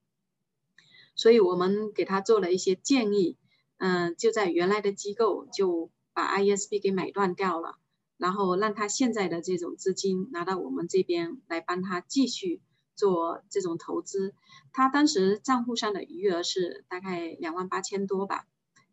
[1.15, 3.37] 所以我们给他做了一些建议，
[3.79, 7.77] 嗯，就在原来的机构就把 ISB 给买断掉了，
[8.17, 12.63] 然后让他现在的这种资金拿到我们这边来帮他继续。
[12.97, 14.37] 做这种投资，
[14.73, 18.47] 他当时账户上的余额是大概两万八千多吧。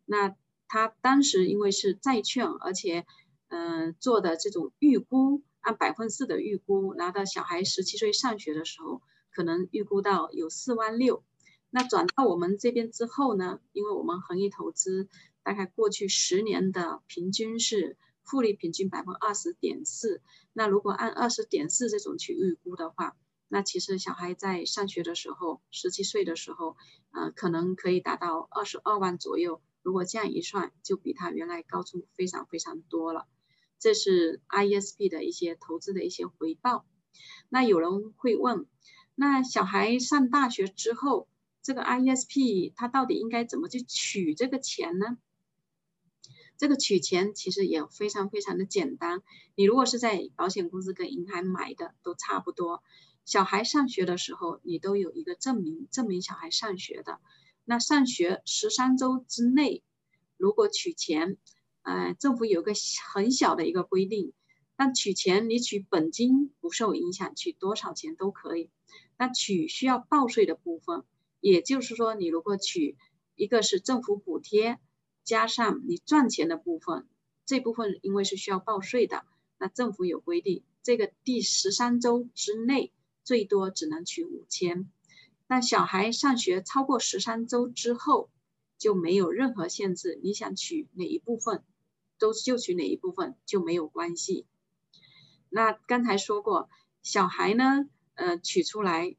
[0.06, 0.36] 那
[0.68, 3.06] 他当时因为是债券，而且
[3.50, 11.24] 嗯做的这种预估，按百分四的预估，拿到小孩十七岁上学的时候，可能预估到有四万六。
[11.69, 15.08] 那转到我们这边之后呢，因为我们恒益投资
[15.43, 20.21] 大概过去十年的平均是复利平均百分二十点四，
[20.52, 23.15] 那如果按二十点四这种去预估的话，
[23.47, 26.76] 那其实小孩在上学的时候，十七岁的时候，
[27.12, 29.62] 呃，可能可以达到二十二万左右。
[29.82, 33.28] 如果这样一算，就比他原来高出非常非常多了。
[33.82, 36.86] 这是 ISP 的一些投资的一些回报。
[37.50, 38.67] 那有人会问，
[39.15, 41.28] 那小孩上大学之后，
[41.63, 45.17] 这个 ISP 他到底应该怎么去取这个钱呢？
[46.58, 49.24] 这个取钱其实也非常非常的简单。
[49.56, 52.84] 你如果是在保险公司跟银行买的，都差不多。
[53.26, 57.20] 小孩上学的时候，你都有一个证明，证明小孩上学的。
[57.65, 59.84] 那上学十三周之内，
[60.38, 61.38] 如果取钱，
[61.84, 62.74] 呃，政府有个
[63.13, 64.34] 很小的一个规定，
[64.78, 68.70] 那取钱你取本金不受影响，取多少钱都可以。
[69.17, 71.04] 那取需要报税的部分，
[71.39, 72.98] 也就是说，你如果取
[73.36, 74.80] 一个是政府补贴，
[75.24, 77.08] 加上你赚钱的部分，
[77.46, 79.26] 这部分因为是需要报税的，
[79.58, 82.91] 那政府有规定，这个第十三周之内。
[83.24, 84.91] 最多只能取五千，
[85.48, 88.32] 那小孩上学超过十三周之后
[88.80, 91.63] 就没有任何限制，你想取哪一部分，
[92.22, 94.46] 都就取哪一部分就没有关系。
[95.50, 96.70] 那刚才说过，
[97.04, 99.18] 小孩呢，呃，取出来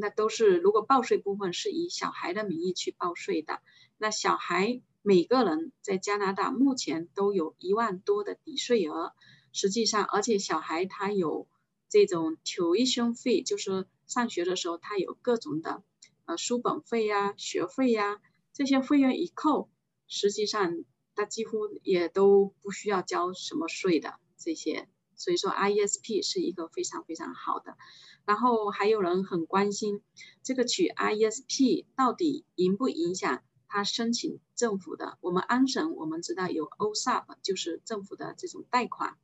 [0.00, 3.60] 那都是如果报税部分是以小孩的名义去报税的，
[3.98, 9.12] 那小孩每个人在加拿大目前都有一万多的抵税额，
[9.52, 11.46] 实际上而且小孩他有。
[11.92, 15.82] 这种 tuition 费就是上学的时候，他有各种的
[16.24, 18.20] 呃书本费呀、学费呀，
[18.52, 19.68] 这些费用一扣，
[20.06, 20.84] 实际上
[21.20, 24.88] 他几乎也都不需要交什么税的这些。
[25.16, 27.76] 所以说 ISP 是一个非常非常好的。
[28.24, 30.00] 然后还有人很关心
[30.42, 35.18] 这个取 ISP 到底影不影响他申请政府的？
[35.20, 39.18] 我们安省我们知道有 OSAP，就是政府的这种贷款。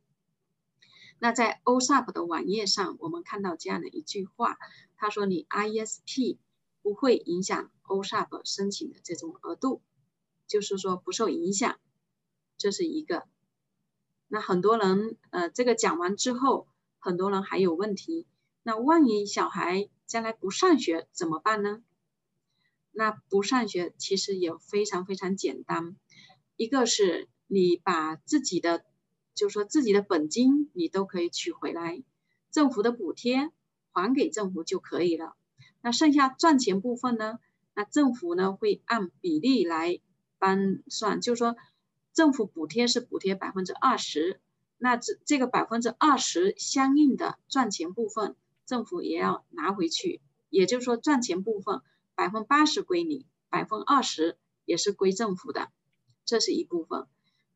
[1.17, 4.59] 那在 OSAP 的网页上，我们看到这样的一句话，
[4.97, 6.37] 他说：“你 ISP
[6.83, 9.81] 不会影响 OSAP 申请的这种额度，
[10.45, 11.79] 就是说不受影响。”
[12.57, 13.23] 这是一个。
[14.27, 16.67] 那很多人，呃，这个讲完之后，
[16.99, 18.27] 很多人还有问题。
[18.63, 21.81] 那万一小孩将来不上学怎么办呢？
[22.91, 25.95] 那不上学其实也非常非常简单，
[26.55, 28.83] 一个是你把自己的。
[29.35, 32.01] 就是说自己的本金你都可以取回来，
[32.49, 33.51] 政府的补贴
[33.91, 35.35] 还给政府就可以了。
[35.79, 37.37] 那剩下赚钱部分呢？
[37.75, 39.99] 那政府呢会按比例来
[40.39, 41.55] 帮算，就是说
[42.17, 44.41] 政府补贴是补贴百分之二十，
[44.79, 50.19] 那这这个百分之二十相应的赚钱部分，政府也要拿回去。
[50.49, 51.81] 也就是说赚钱部分
[52.15, 55.69] 百分八十归你，百分二十也是归政府的，
[56.25, 57.05] 这是一部分。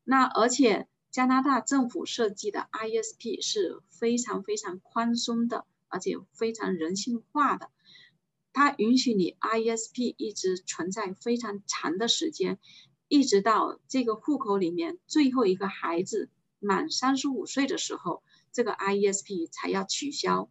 [0.04, 0.88] 那而且。
[1.10, 7.70] 加拿大政府设计的 ISP 是非常非常宽松的，而且非常人性化的。
[8.53, 12.59] 它允许你 ISP 一直存在非常长的时间，
[13.12, 20.49] 一直到这个户口里面最后一个孩子满三十五岁的时候，这个 I E S P 才要取消。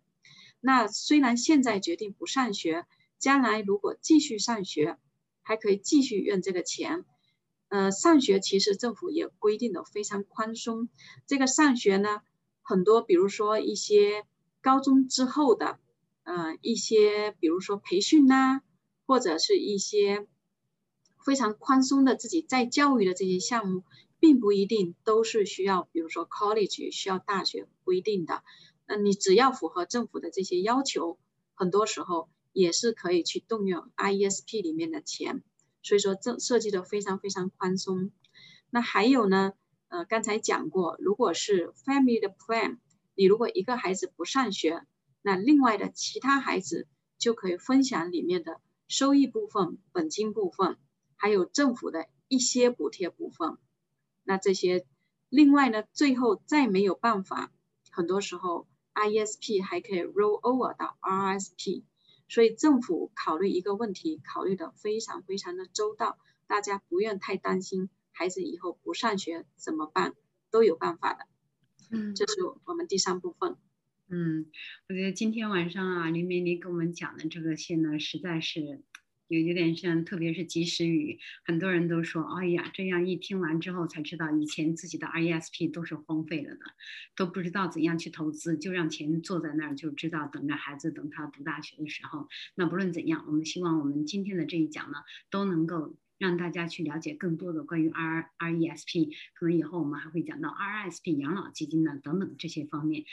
[0.60, 2.84] 那虽然现在决定不上学，
[3.18, 4.98] 将来如果继续上学，
[5.40, 7.06] 还可以继续用这个钱。
[7.68, 10.90] 呃，上学其实政府也规定的非常宽松。
[11.26, 12.20] 这个上学呢，
[12.60, 14.26] 很多比如说一些
[14.60, 15.78] 高中之后的，
[16.24, 18.60] 嗯一些，比如说培训呐，
[19.06, 20.26] 或者是一些
[21.24, 23.84] 非常宽松的自己在教育的这些项目，
[24.18, 28.42] 并不一定都是需要，比如说 college 需要大学不一定的。
[28.86, 31.18] 那你只要符合政府的这些要求，
[31.54, 35.42] 很多时候也是可以去动用 IESP 里面的钱。
[35.82, 38.10] 所以说，这设计的非常非常宽松。
[38.68, 39.52] 那还有呢？
[39.88, 42.78] 呃，刚才讲过，如果是 family 的 plan，
[43.16, 44.84] 你如果一个孩子不上学，
[45.20, 46.86] 那另外的其他孩子
[47.18, 50.76] 就可以分享里面的收益部分、本金部分，
[51.20, 53.58] 还有政府的一些补贴部分。
[54.24, 54.86] 那这些，
[55.28, 57.52] 另外呢，最后再没有办法，
[57.90, 61.82] 很多时候 IESP 还可以 roll over 到 RSP。
[62.26, 66.16] 所以政府考虑一个问题，考虑的非常非常的周到，
[66.46, 70.14] 大家不用太担心孩子以后不上学怎么办，
[70.50, 71.26] 都有办法的。
[71.90, 73.56] 嗯，这是我们第三部分。
[74.08, 74.46] 嗯，
[74.88, 78.80] 我觉得今天晚上啊，林梅你给我们讲的这个些呢，实在是。
[79.30, 86.60] 有有点像，特别是及时雨，很多人都说，哎呀，这样一听完之后才知道，以前自己的 RESP 都是荒废了的，
[87.14, 92.28] 都不知道怎样去投资，就让钱坐在那儿，就知道等着孩子等他读大学的时候。
[92.56, 94.98] 那不论怎样，我们希望我们今天的这一讲呢，
[95.30, 103.04] 都能够让大家去了解更多的关于 R RESP，可能以后我们还会讲到 RSP 养老基金呢等等这些方面。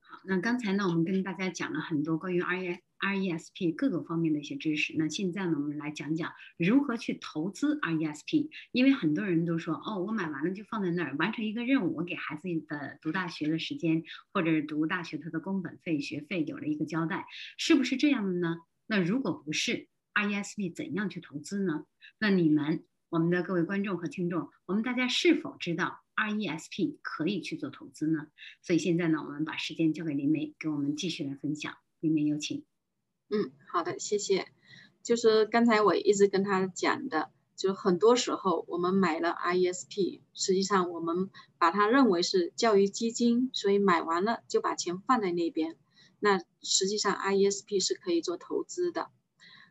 [0.00, 2.80] 好，那刚才呢，我们跟大家讲了很多关于 RE。
[3.04, 4.94] RESP 各个方面的一些知识。
[4.96, 8.48] 那现在呢，我们来讲讲如何去投资 RESP。
[8.72, 14.02] 因为很多人都说，哦，我买完了就放在那儿，完成一个任务，我给孩子的读大学的时间，
[14.32, 17.26] 或者是读大学他的工本费、学费有了一个交代，
[17.58, 18.60] 是不是这样的呢？
[18.86, 21.84] 那如果不是，RESP 怎样去投资呢？
[22.18, 28.28] 那你们，我们的各位观众和听众，我们大家是否知道 RESP 可以去做投资呢？
[28.62, 31.74] 所以现在呢，我们把时间交给林梅，给我们继续来分享。
[32.00, 32.64] 林梅有请。
[33.30, 34.46] 嗯，好的，谢谢。
[35.02, 45.76] 就是刚才我一直跟他讲的，就很多时候我们买了 IESP，实际上我们把它认为是教育基金，所以买完了就把钱放在那边。
[46.20, 49.10] 那实际上 IESP 是可以做投资的。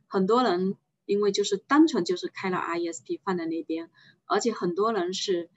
[0.08, 0.76] 很多人
[1.06, 3.90] 因为就是单纯就是开了 IESP 放在那边，
[4.26, 5.50] 而且很多人是。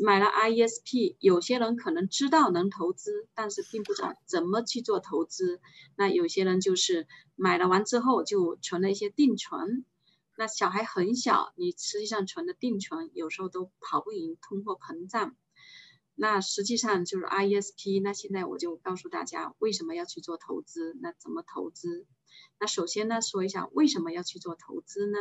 [0.00, 5.60] 买了 IESP，有些人可能知道能投资，但是并不知道怎么去做投资。
[5.94, 7.06] 那有些人就是
[7.36, 9.84] 买了完之后就存了一些定存。
[10.36, 15.36] 那小孩很小，你实际上存的定存有时候都跑不赢通货膨胀。
[16.16, 18.02] 那实际上就是 IESP。
[18.02, 22.06] 那现在我就告诉大家为什么要去做投资，那怎么投资？
[22.58, 25.18] 那首先呢，说一下为什么要去做投资呢？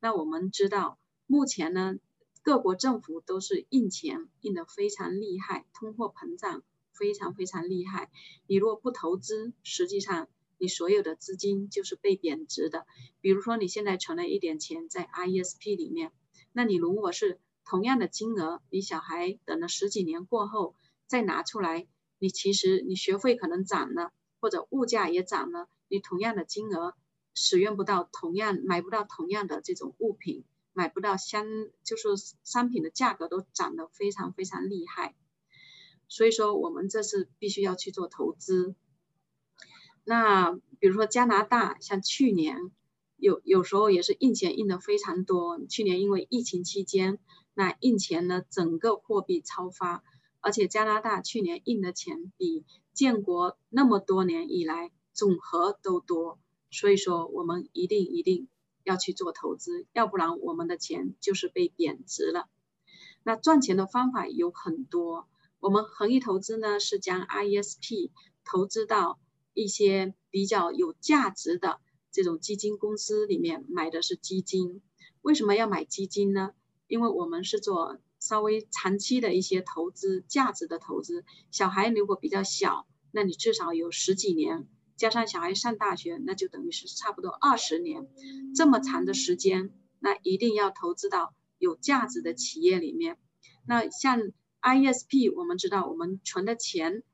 [0.00, 1.96] 那我们知道目前呢。
[2.48, 6.62] 各国政府都是印钱，印得非常厉害，通货膨胀
[6.94, 8.10] 非常非常厉害。
[8.46, 12.86] 你如果不投资，实际上你所有的资金就是被贬值的。
[13.20, 16.10] 比如说你现在存了一点钱在 ISP 里面，
[16.52, 20.74] 那你如果是同样的金额，你小孩等了十几年过后
[21.06, 21.86] 再拿出来，
[22.18, 26.94] 你其实你学费可能涨了，或者物价也涨了，你同样的金额
[27.34, 30.46] 使用不到同样买不到同样的这种物品。
[30.72, 31.46] 买不到相，
[31.82, 32.10] 就是
[32.44, 35.16] 商品的价格都涨得非常非常厉害，
[36.08, 38.74] 所以说我们这是必须要去做投资。
[40.04, 42.70] 那比如说加拿大，像去年
[43.16, 47.18] 有有时候也是印钱印的非常多，去年因为疫情期间，
[47.54, 50.04] 那印钱呢整个货币超发，
[50.40, 56.38] 而且加拿大去年印的钱比建国那么多年以来总和都多，
[56.70, 58.48] 所以说我们一定一定。
[58.84, 62.48] 要去做投资，要不然我们的钱就是被贬值了。
[63.22, 65.28] 那赚钱的方法有很多，
[65.60, 68.10] 我们恒益投资呢是将 ISP
[68.44, 69.18] 投资到
[69.52, 74.80] 一些比较有价值的这种基金公司里面，买的是基金。
[75.20, 76.52] 为什么要买基金呢？
[76.86, 81.24] 因为我们是做稍微长期的一些投资，价值的投资。
[81.50, 84.66] 小孩如果比较小，那你至少有十几年。
[84.98, 88.08] 加上小孩上大学，那就等于是差不多二十年，
[88.54, 93.16] 这么长的时间，那一定要投资到有价值的企业里面。
[93.64, 94.20] 那像
[94.60, 97.04] IESP，我们知道我们存的钱，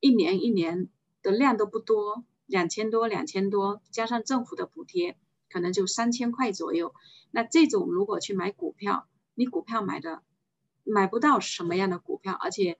[0.00, 0.88] 一年一年
[1.22, 5.16] 的量都不多，两千多两千多，加上政府的补贴，
[5.48, 6.92] 可能就三千块左右。
[7.30, 10.22] 那这种如果去买股票，你股票买的
[10.82, 12.78] 买不到什么样的股票，而且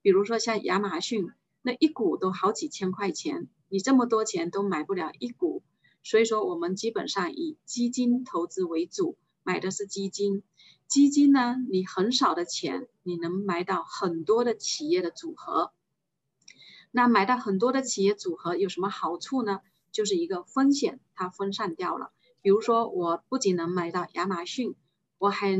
[0.00, 1.32] 比如说像亚马逊，
[1.66, 3.48] 那一股都好几千块钱。
[3.68, 5.64] 你这么多钱都买不了一股，
[6.04, 10.44] 所以说我们基本上以基金投资为主，买的是基金。
[10.86, 15.72] 基金呢，你很少的钱，你能买到很多的企业的组合。
[16.92, 19.58] 那买到很多的企业组合有什么好处呢？
[19.90, 22.12] 就是一个风险它分散掉了。
[22.42, 24.76] 比如说，我不仅能买到亚马逊，
[25.18, 25.58] 我还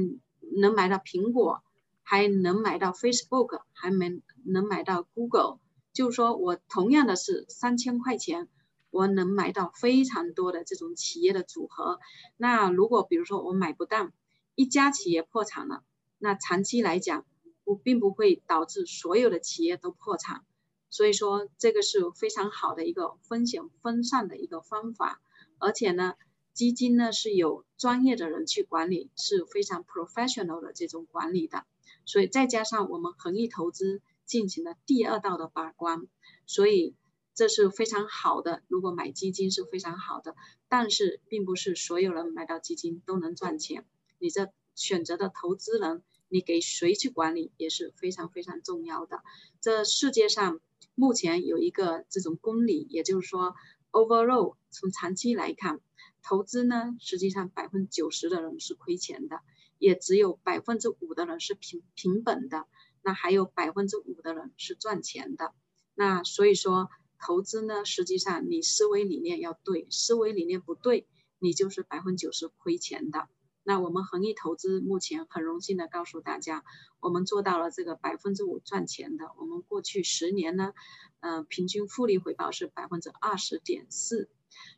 [0.57, 1.65] 能买到苹果，
[2.05, 5.59] 还能买到 Facebook，还能能买到 Google。
[5.97, 8.49] 就是说我同样的是三千块钱，
[8.91, 11.99] 我能买到非常多的这种企业的组合。
[12.37, 14.11] 那如果比如说我买不到，
[14.55, 15.83] 一家企业破产了，
[16.19, 17.25] 那长期来讲，
[17.65, 20.45] 我并不会导致所有的企业都破产。
[20.91, 25.23] 所以说这个是非常好的一个风险分散的一个方法，
[25.57, 26.13] 而且呢，
[26.53, 31.65] 基金呢是有专业的人去管理，是非常 professional 的这种管理的。
[32.05, 34.03] 所以再加上我们恒益投资。
[34.27, 36.07] 进行了第二道的把关，
[36.45, 36.95] 所以
[37.35, 38.63] 这是非常好的。
[38.69, 40.35] 如果买基金是非常好的，
[40.69, 43.87] 但是并不是所有人买到基金都能赚钱。
[44.19, 49.23] 你这选择的投资人，你给谁去管理也是非常非常重要的。
[49.61, 50.61] 这世界上
[50.95, 53.55] 目前有一个这种公理，也就是说
[53.93, 55.81] ，overall 从长期来看，
[56.23, 59.41] 投资呢，实际上百分之九十的人是亏钱的，
[59.79, 62.67] 也只有百分之五的人是平平本的。
[63.07, 65.55] 那还有百分之五的人是赚钱的，
[65.95, 66.91] 那所以说
[67.21, 71.07] 投资呢，实际上你思维理念要对，思维理念不对，
[71.39, 73.29] 你就是百分之九十亏钱的。
[73.63, 76.65] 那我们恒益投资目前很荣幸的告诉大家，
[76.99, 79.31] 我们做到了这个百分之五赚钱的。
[79.39, 80.73] 我们过去十年呢，
[81.21, 84.29] 呃，平均复利回报是百分之二十点四。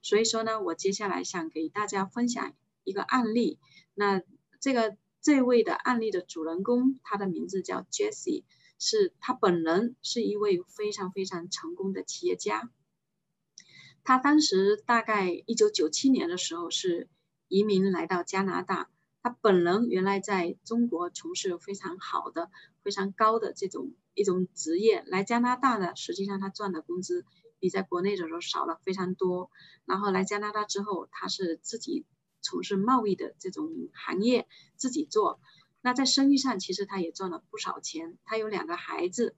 [0.03, 2.53] 所以说呢，我接下来想给大家分享
[2.85, 3.59] 一个案例，
[3.95, 4.21] 那
[4.61, 4.99] 这个。
[5.29, 8.45] 这位的案例的主人公，他的名字叫 Jesse，
[8.79, 12.71] 是他本人是一位非常非常成功的企业家。
[14.05, 17.11] 他当时大概一九九七年的时候是
[17.47, 18.89] 移民来到加拿大。
[19.23, 22.51] 他本人原来在中国从事非常好的、
[22.83, 27.27] 非常高的这种一种职业，来加拿大的实际上他赚的工资
[27.59, 29.51] 比在国内的时候少了非常多。
[29.85, 32.07] 然后来加拿大之后，他是自己。
[32.41, 35.41] 从事贸易的这种行业，自己做，
[35.81, 38.19] 那在生意上其实他也赚了不少钱。
[38.25, 39.37] 他有两个孩子，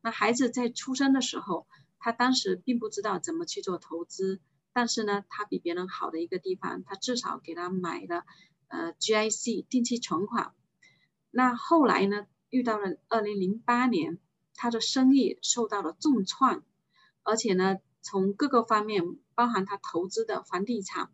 [0.00, 1.66] 那孩子在出生的时候，
[1.98, 4.40] 他当时并不知道怎么去做投资，
[4.72, 8.24] 但是呢，他比别人好的一个地方，他至少给他买了
[8.68, 10.54] 呃 GIC 定期存款。
[11.30, 14.18] 那后来呢，遇到了二零零八年，
[14.54, 16.64] 他的生意受到了重创，
[17.22, 21.10] 而且呢，从各个方面，包含他投资的房地产。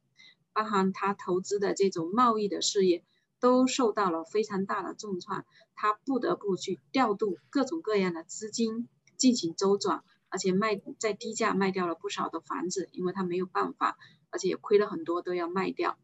[0.56, 3.04] 包含他投资的这种贸易的事业，
[3.40, 5.44] 都受到了非常大的重创，
[5.74, 8.88] 他不得不去调度各种各样的资金
[9.18, 13.98] 进行周转，而且卖在低价卖掉了不少的房子，因为他没有办法，
[14.30, 15.98] 而且也亏了很多都要卖掉。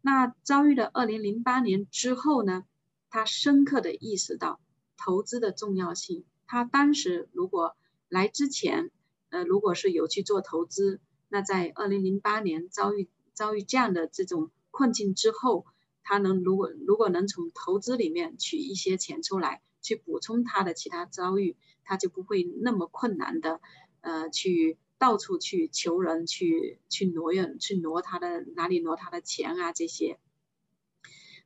[0.00, 2.64] 那遭遇了二零零八年之后呢，
[3.10, 4.58] 他深刻的意识到
[4.96, 6.24] 投资的重要性。
[6.46, 7.76] 他当时如果
[8.08, 8.90] 来之前，
[9.28, 13.10] 呃，如果是有去做投资，那在二零零八年遭遇。
[13.34, 15.66] 遭遇这样的这种困境之后，
[16.02, 23.60] 他能如果如果能从投资里面取一些钱出来，去补充他的其他遭遇，他就不会那么困难的，
[24.00, 30.18] 呃，去到处去求人，去去挪用，去挪他的哪里挪他的钱啊这些。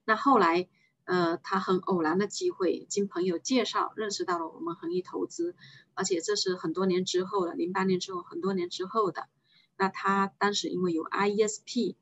[0.05, 0.68] 那后来，
[1.05, 5.57] 呃，他很偶然的机会，经朋友介绍认识到了我们恒益投资，
[5.95, 9.28] 而且这是很多年之后的，零八年之后很多年之后的。
[9.78, 11.96] 那他当时因为有 IESP，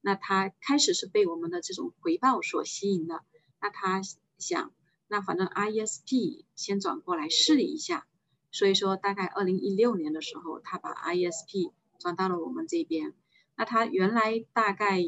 [0.00, 3.22] 那他开始是被我们的这种回报所吸引的。
[3.60, 4.00] 那他
[4.38, 4.72] 想，
[5.08, 8.06] 那反正 IESP 先转过来试一下。
[8.52, 13.12] 所以说，大概二零一六年的时候，他把 IESP 转到了我们这边。
[13.56, 15.02] 那他原来大概，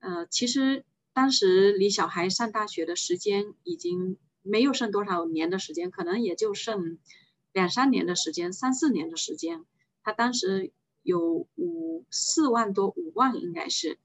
[0.00, 6.98] 呃，其实当时离小孩上大学的时间已经没有剩多少年的时间，可能也就剩
[7.52, 9.66] 两三年的时间，三四年的时间。
[10.02, 10.72] 他当时。
[11.02, 13.98] 有五四万多五万应该是，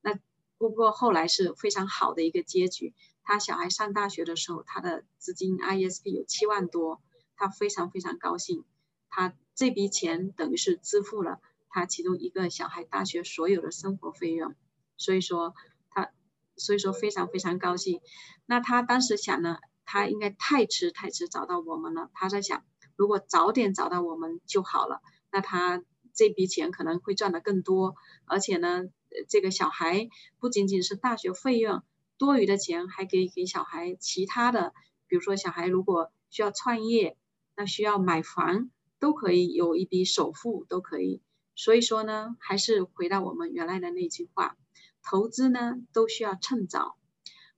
[0.00, 0.18] 那
[0.56, 2.94] 不过后来是非常好的一个结局。
[3.24, 7.02] 他小孩上大学的时候，他的资金 ISP 有七万多，
[7.36, 8.64] 他非常非常高兴。
[9.08, 14.54] 他这笔钱等于是支付了他其中一个小孩大学所有的生活费用，
[14.96, 15.54] 所以说
[15.90, 16.12] 他
[16.56, 18.00] 所以说非常非常高兴。
[18.46, 22.10] 那他当时想呢，他应该太迟太迟找到我们了。
[22.12, 22.62] 他在想，
[22.94, 25.00] 如果早点找到我们就好了。
[25.32, 25.82] 那他。
[26.14, 28.84] 这笔钱可能会赚得更多，而且呢，
[29.28, 30.08] 这个小孩
[30.38, 31.82] 不仅仅是大学费用，
[32.16, 34.72] 多余的钱还可以给小孩其他的，
[35.08, 37.16] 比如说小孩如果需要创业，
[37.56, 41.20] 那需要买房，都可以有一笔首付，都可以。
[41.56, 44.56] 所以说呢，还是回到我们原来的那句话，
[45.02, 46.96] 投资呢都需要趁早。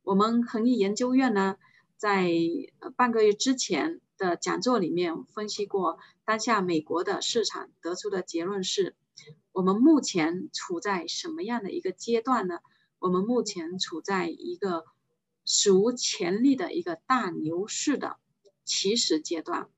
[0.03, 1.57] 我们恒益研究院呢，
[1.99, 2.31] 在
[2.97, 4.01] 半个月之前。
[4.19, 8.95] 的讲座里面分析过当下美国的市场，得出的结论是，
[9.53, 12.59] 我们目前处在什么样的一个阶段呢？
[12.99, 14.85] 我们目前处在一个
[15.45, 18.17] 史无前例的一个大牛市的
[18.65, 19.69] 起始阶段，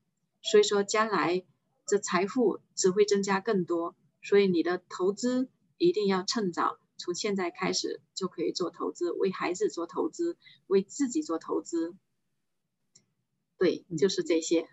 [0.41, 1.45] 所以说将来
[1.85, 10.37] 这财富只会增加更多，所以你的投资一定要趁早，从现在开始就可以做投资，为孩子做投资，
[10.67, 11.93] 为自己做投资。
[13.59, 14.65] 对，就是这些。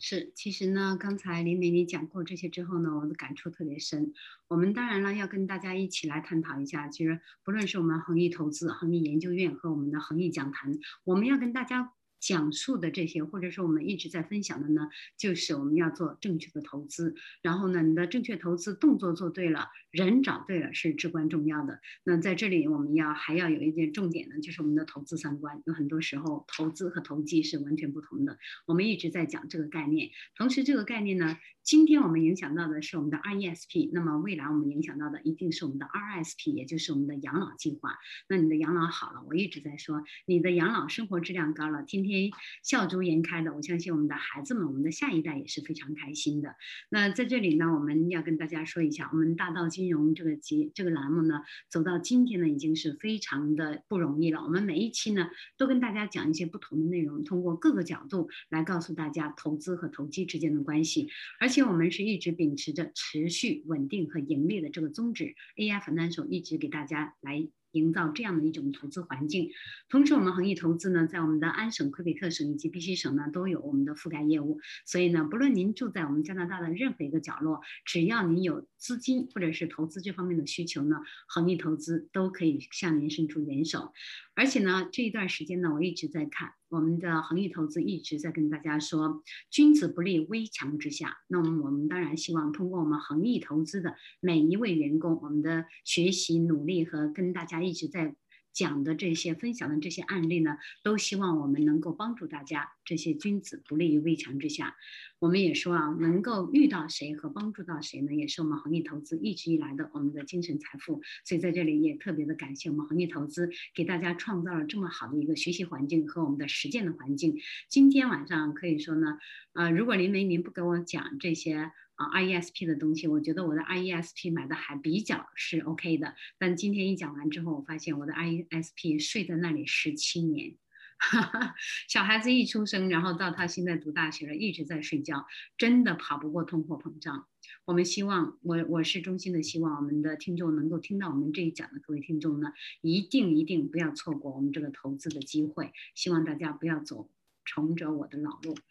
[0.00, 4.14] 是，其实呢，刚才林美你讲过这些之后呢，我的感触特别深。
[4.48, 11.92] 我们当然了，要跟大家一起来探讨一下，其实不论是我们恒益投资、恒益研究院和我们的恒益讲坛，我们要跟大家。
[12.22, 14.86] 讲述的这些，或者说我们一直在分享的呢，
[15.18, 17.16] 就是我们要做正确的投资。
[17.42, 21.80] 然后呢，你的正确投资动作做对了，人找对了是至关重要的。
[22.02, 25.62] 那在这里我们要还要有一点重点呢，就是我们的投资三观。
[25.66, 28.38] 有很多时候投资和投机是完全不同的。
[28.66, 37.98] 我们一直在讲这个概念，同时这个概念呢，今天我们影响到的是我们的 RESP，那么未来我们影响到的一定是我们的 RSP，也就是我们的养老计划。
[38.28, 42.30] 那你的养老好了，我一直在说，你的养老生活质量高了，天天。
[42.62, 46.54] 笑逐颜开的，我相信我们的孩子们，我们的下一代也是非常开心的。
[46.88, 54.40] 那在这里呢，我们要跟大家说一下，我们大道金融这个节这个栏目呢，走到今天呢，已经是非常的不容易了。
[54.40, 55.28] 我们每一期呢，
[55.58, 61.08] 都跟大家讲一些不同的内容，通过各个角度来告诉大家投资和投机之间的关系。
[61.40, 67.48] 而且我们是一直秉持着持续稳定和盈利的这个宗旨，AI 反单手一直给大家来。
[67.72, 69.50] 营造这样的一种投资环境，
[69.88, 74.60] 同时我们恒益投资呢，在我们的安省、魁北克省以及 BC 省呢，都有我们的覆盖业务。
[74.86, 83.92] 所以呢，不论您住在我们加拿大的任何一个角落，只要您有资金或者是投资这方面的需求呢，恒益投资都可以向您伸出援手。
[84.34, 91.18] 而且呢，这一段时间呢，我一直在看我们的恒益投资，一直在跟大家说，君子不立危墙之下。
[91.28, 98.16] 那么我们当然希望通过我们恒益投资的每一位员工，我们的学习努力和跟大家一直在。
[98.52, 102.72] 讲的这些分享的这些案例呢，都希望我们能够帮助大家。
[102.84, 104.76] 这些君子不立于危墙之下。
[105.18, 111.00] 我们也说啊，能够遇到谁和帮助到谁呢，也是我们恒益投资一直以来的我们的精神财富。
[111.24, 117.38] 所以在这里也特别的感谢我们恒益投资，给大家创造了这么好的一个学习环境和我们的实践的环境。
[117.68, 119.18] 今天晚上可以说呢，
[119.52, 121.70] 呃，如果林梅您不给我讲这些。
[122.02, 126.14] 啊，RESP 的东西，我觉得我的 RESP 买的还比较是 OK 的。
[126.38, 130.56] 但今天一讲完之后，我发现我的 RESP 睡在那里十七年，
[131.88, 135.26] 小孩子一出生，然后到他现在读大学了，一直在睡觉，
[135.56, 137.26] 真的跑不过通货膨胀。
[137.64, 145.72] 我们希望，我我是衷心的希望我们的听众能够听到我们这一讲的各位听众呢，一定一定不要错过我们这个投资的机会。
[145.94, 147.08] 希望大家不要走。
[147.44, 148.56] 重着我的老路，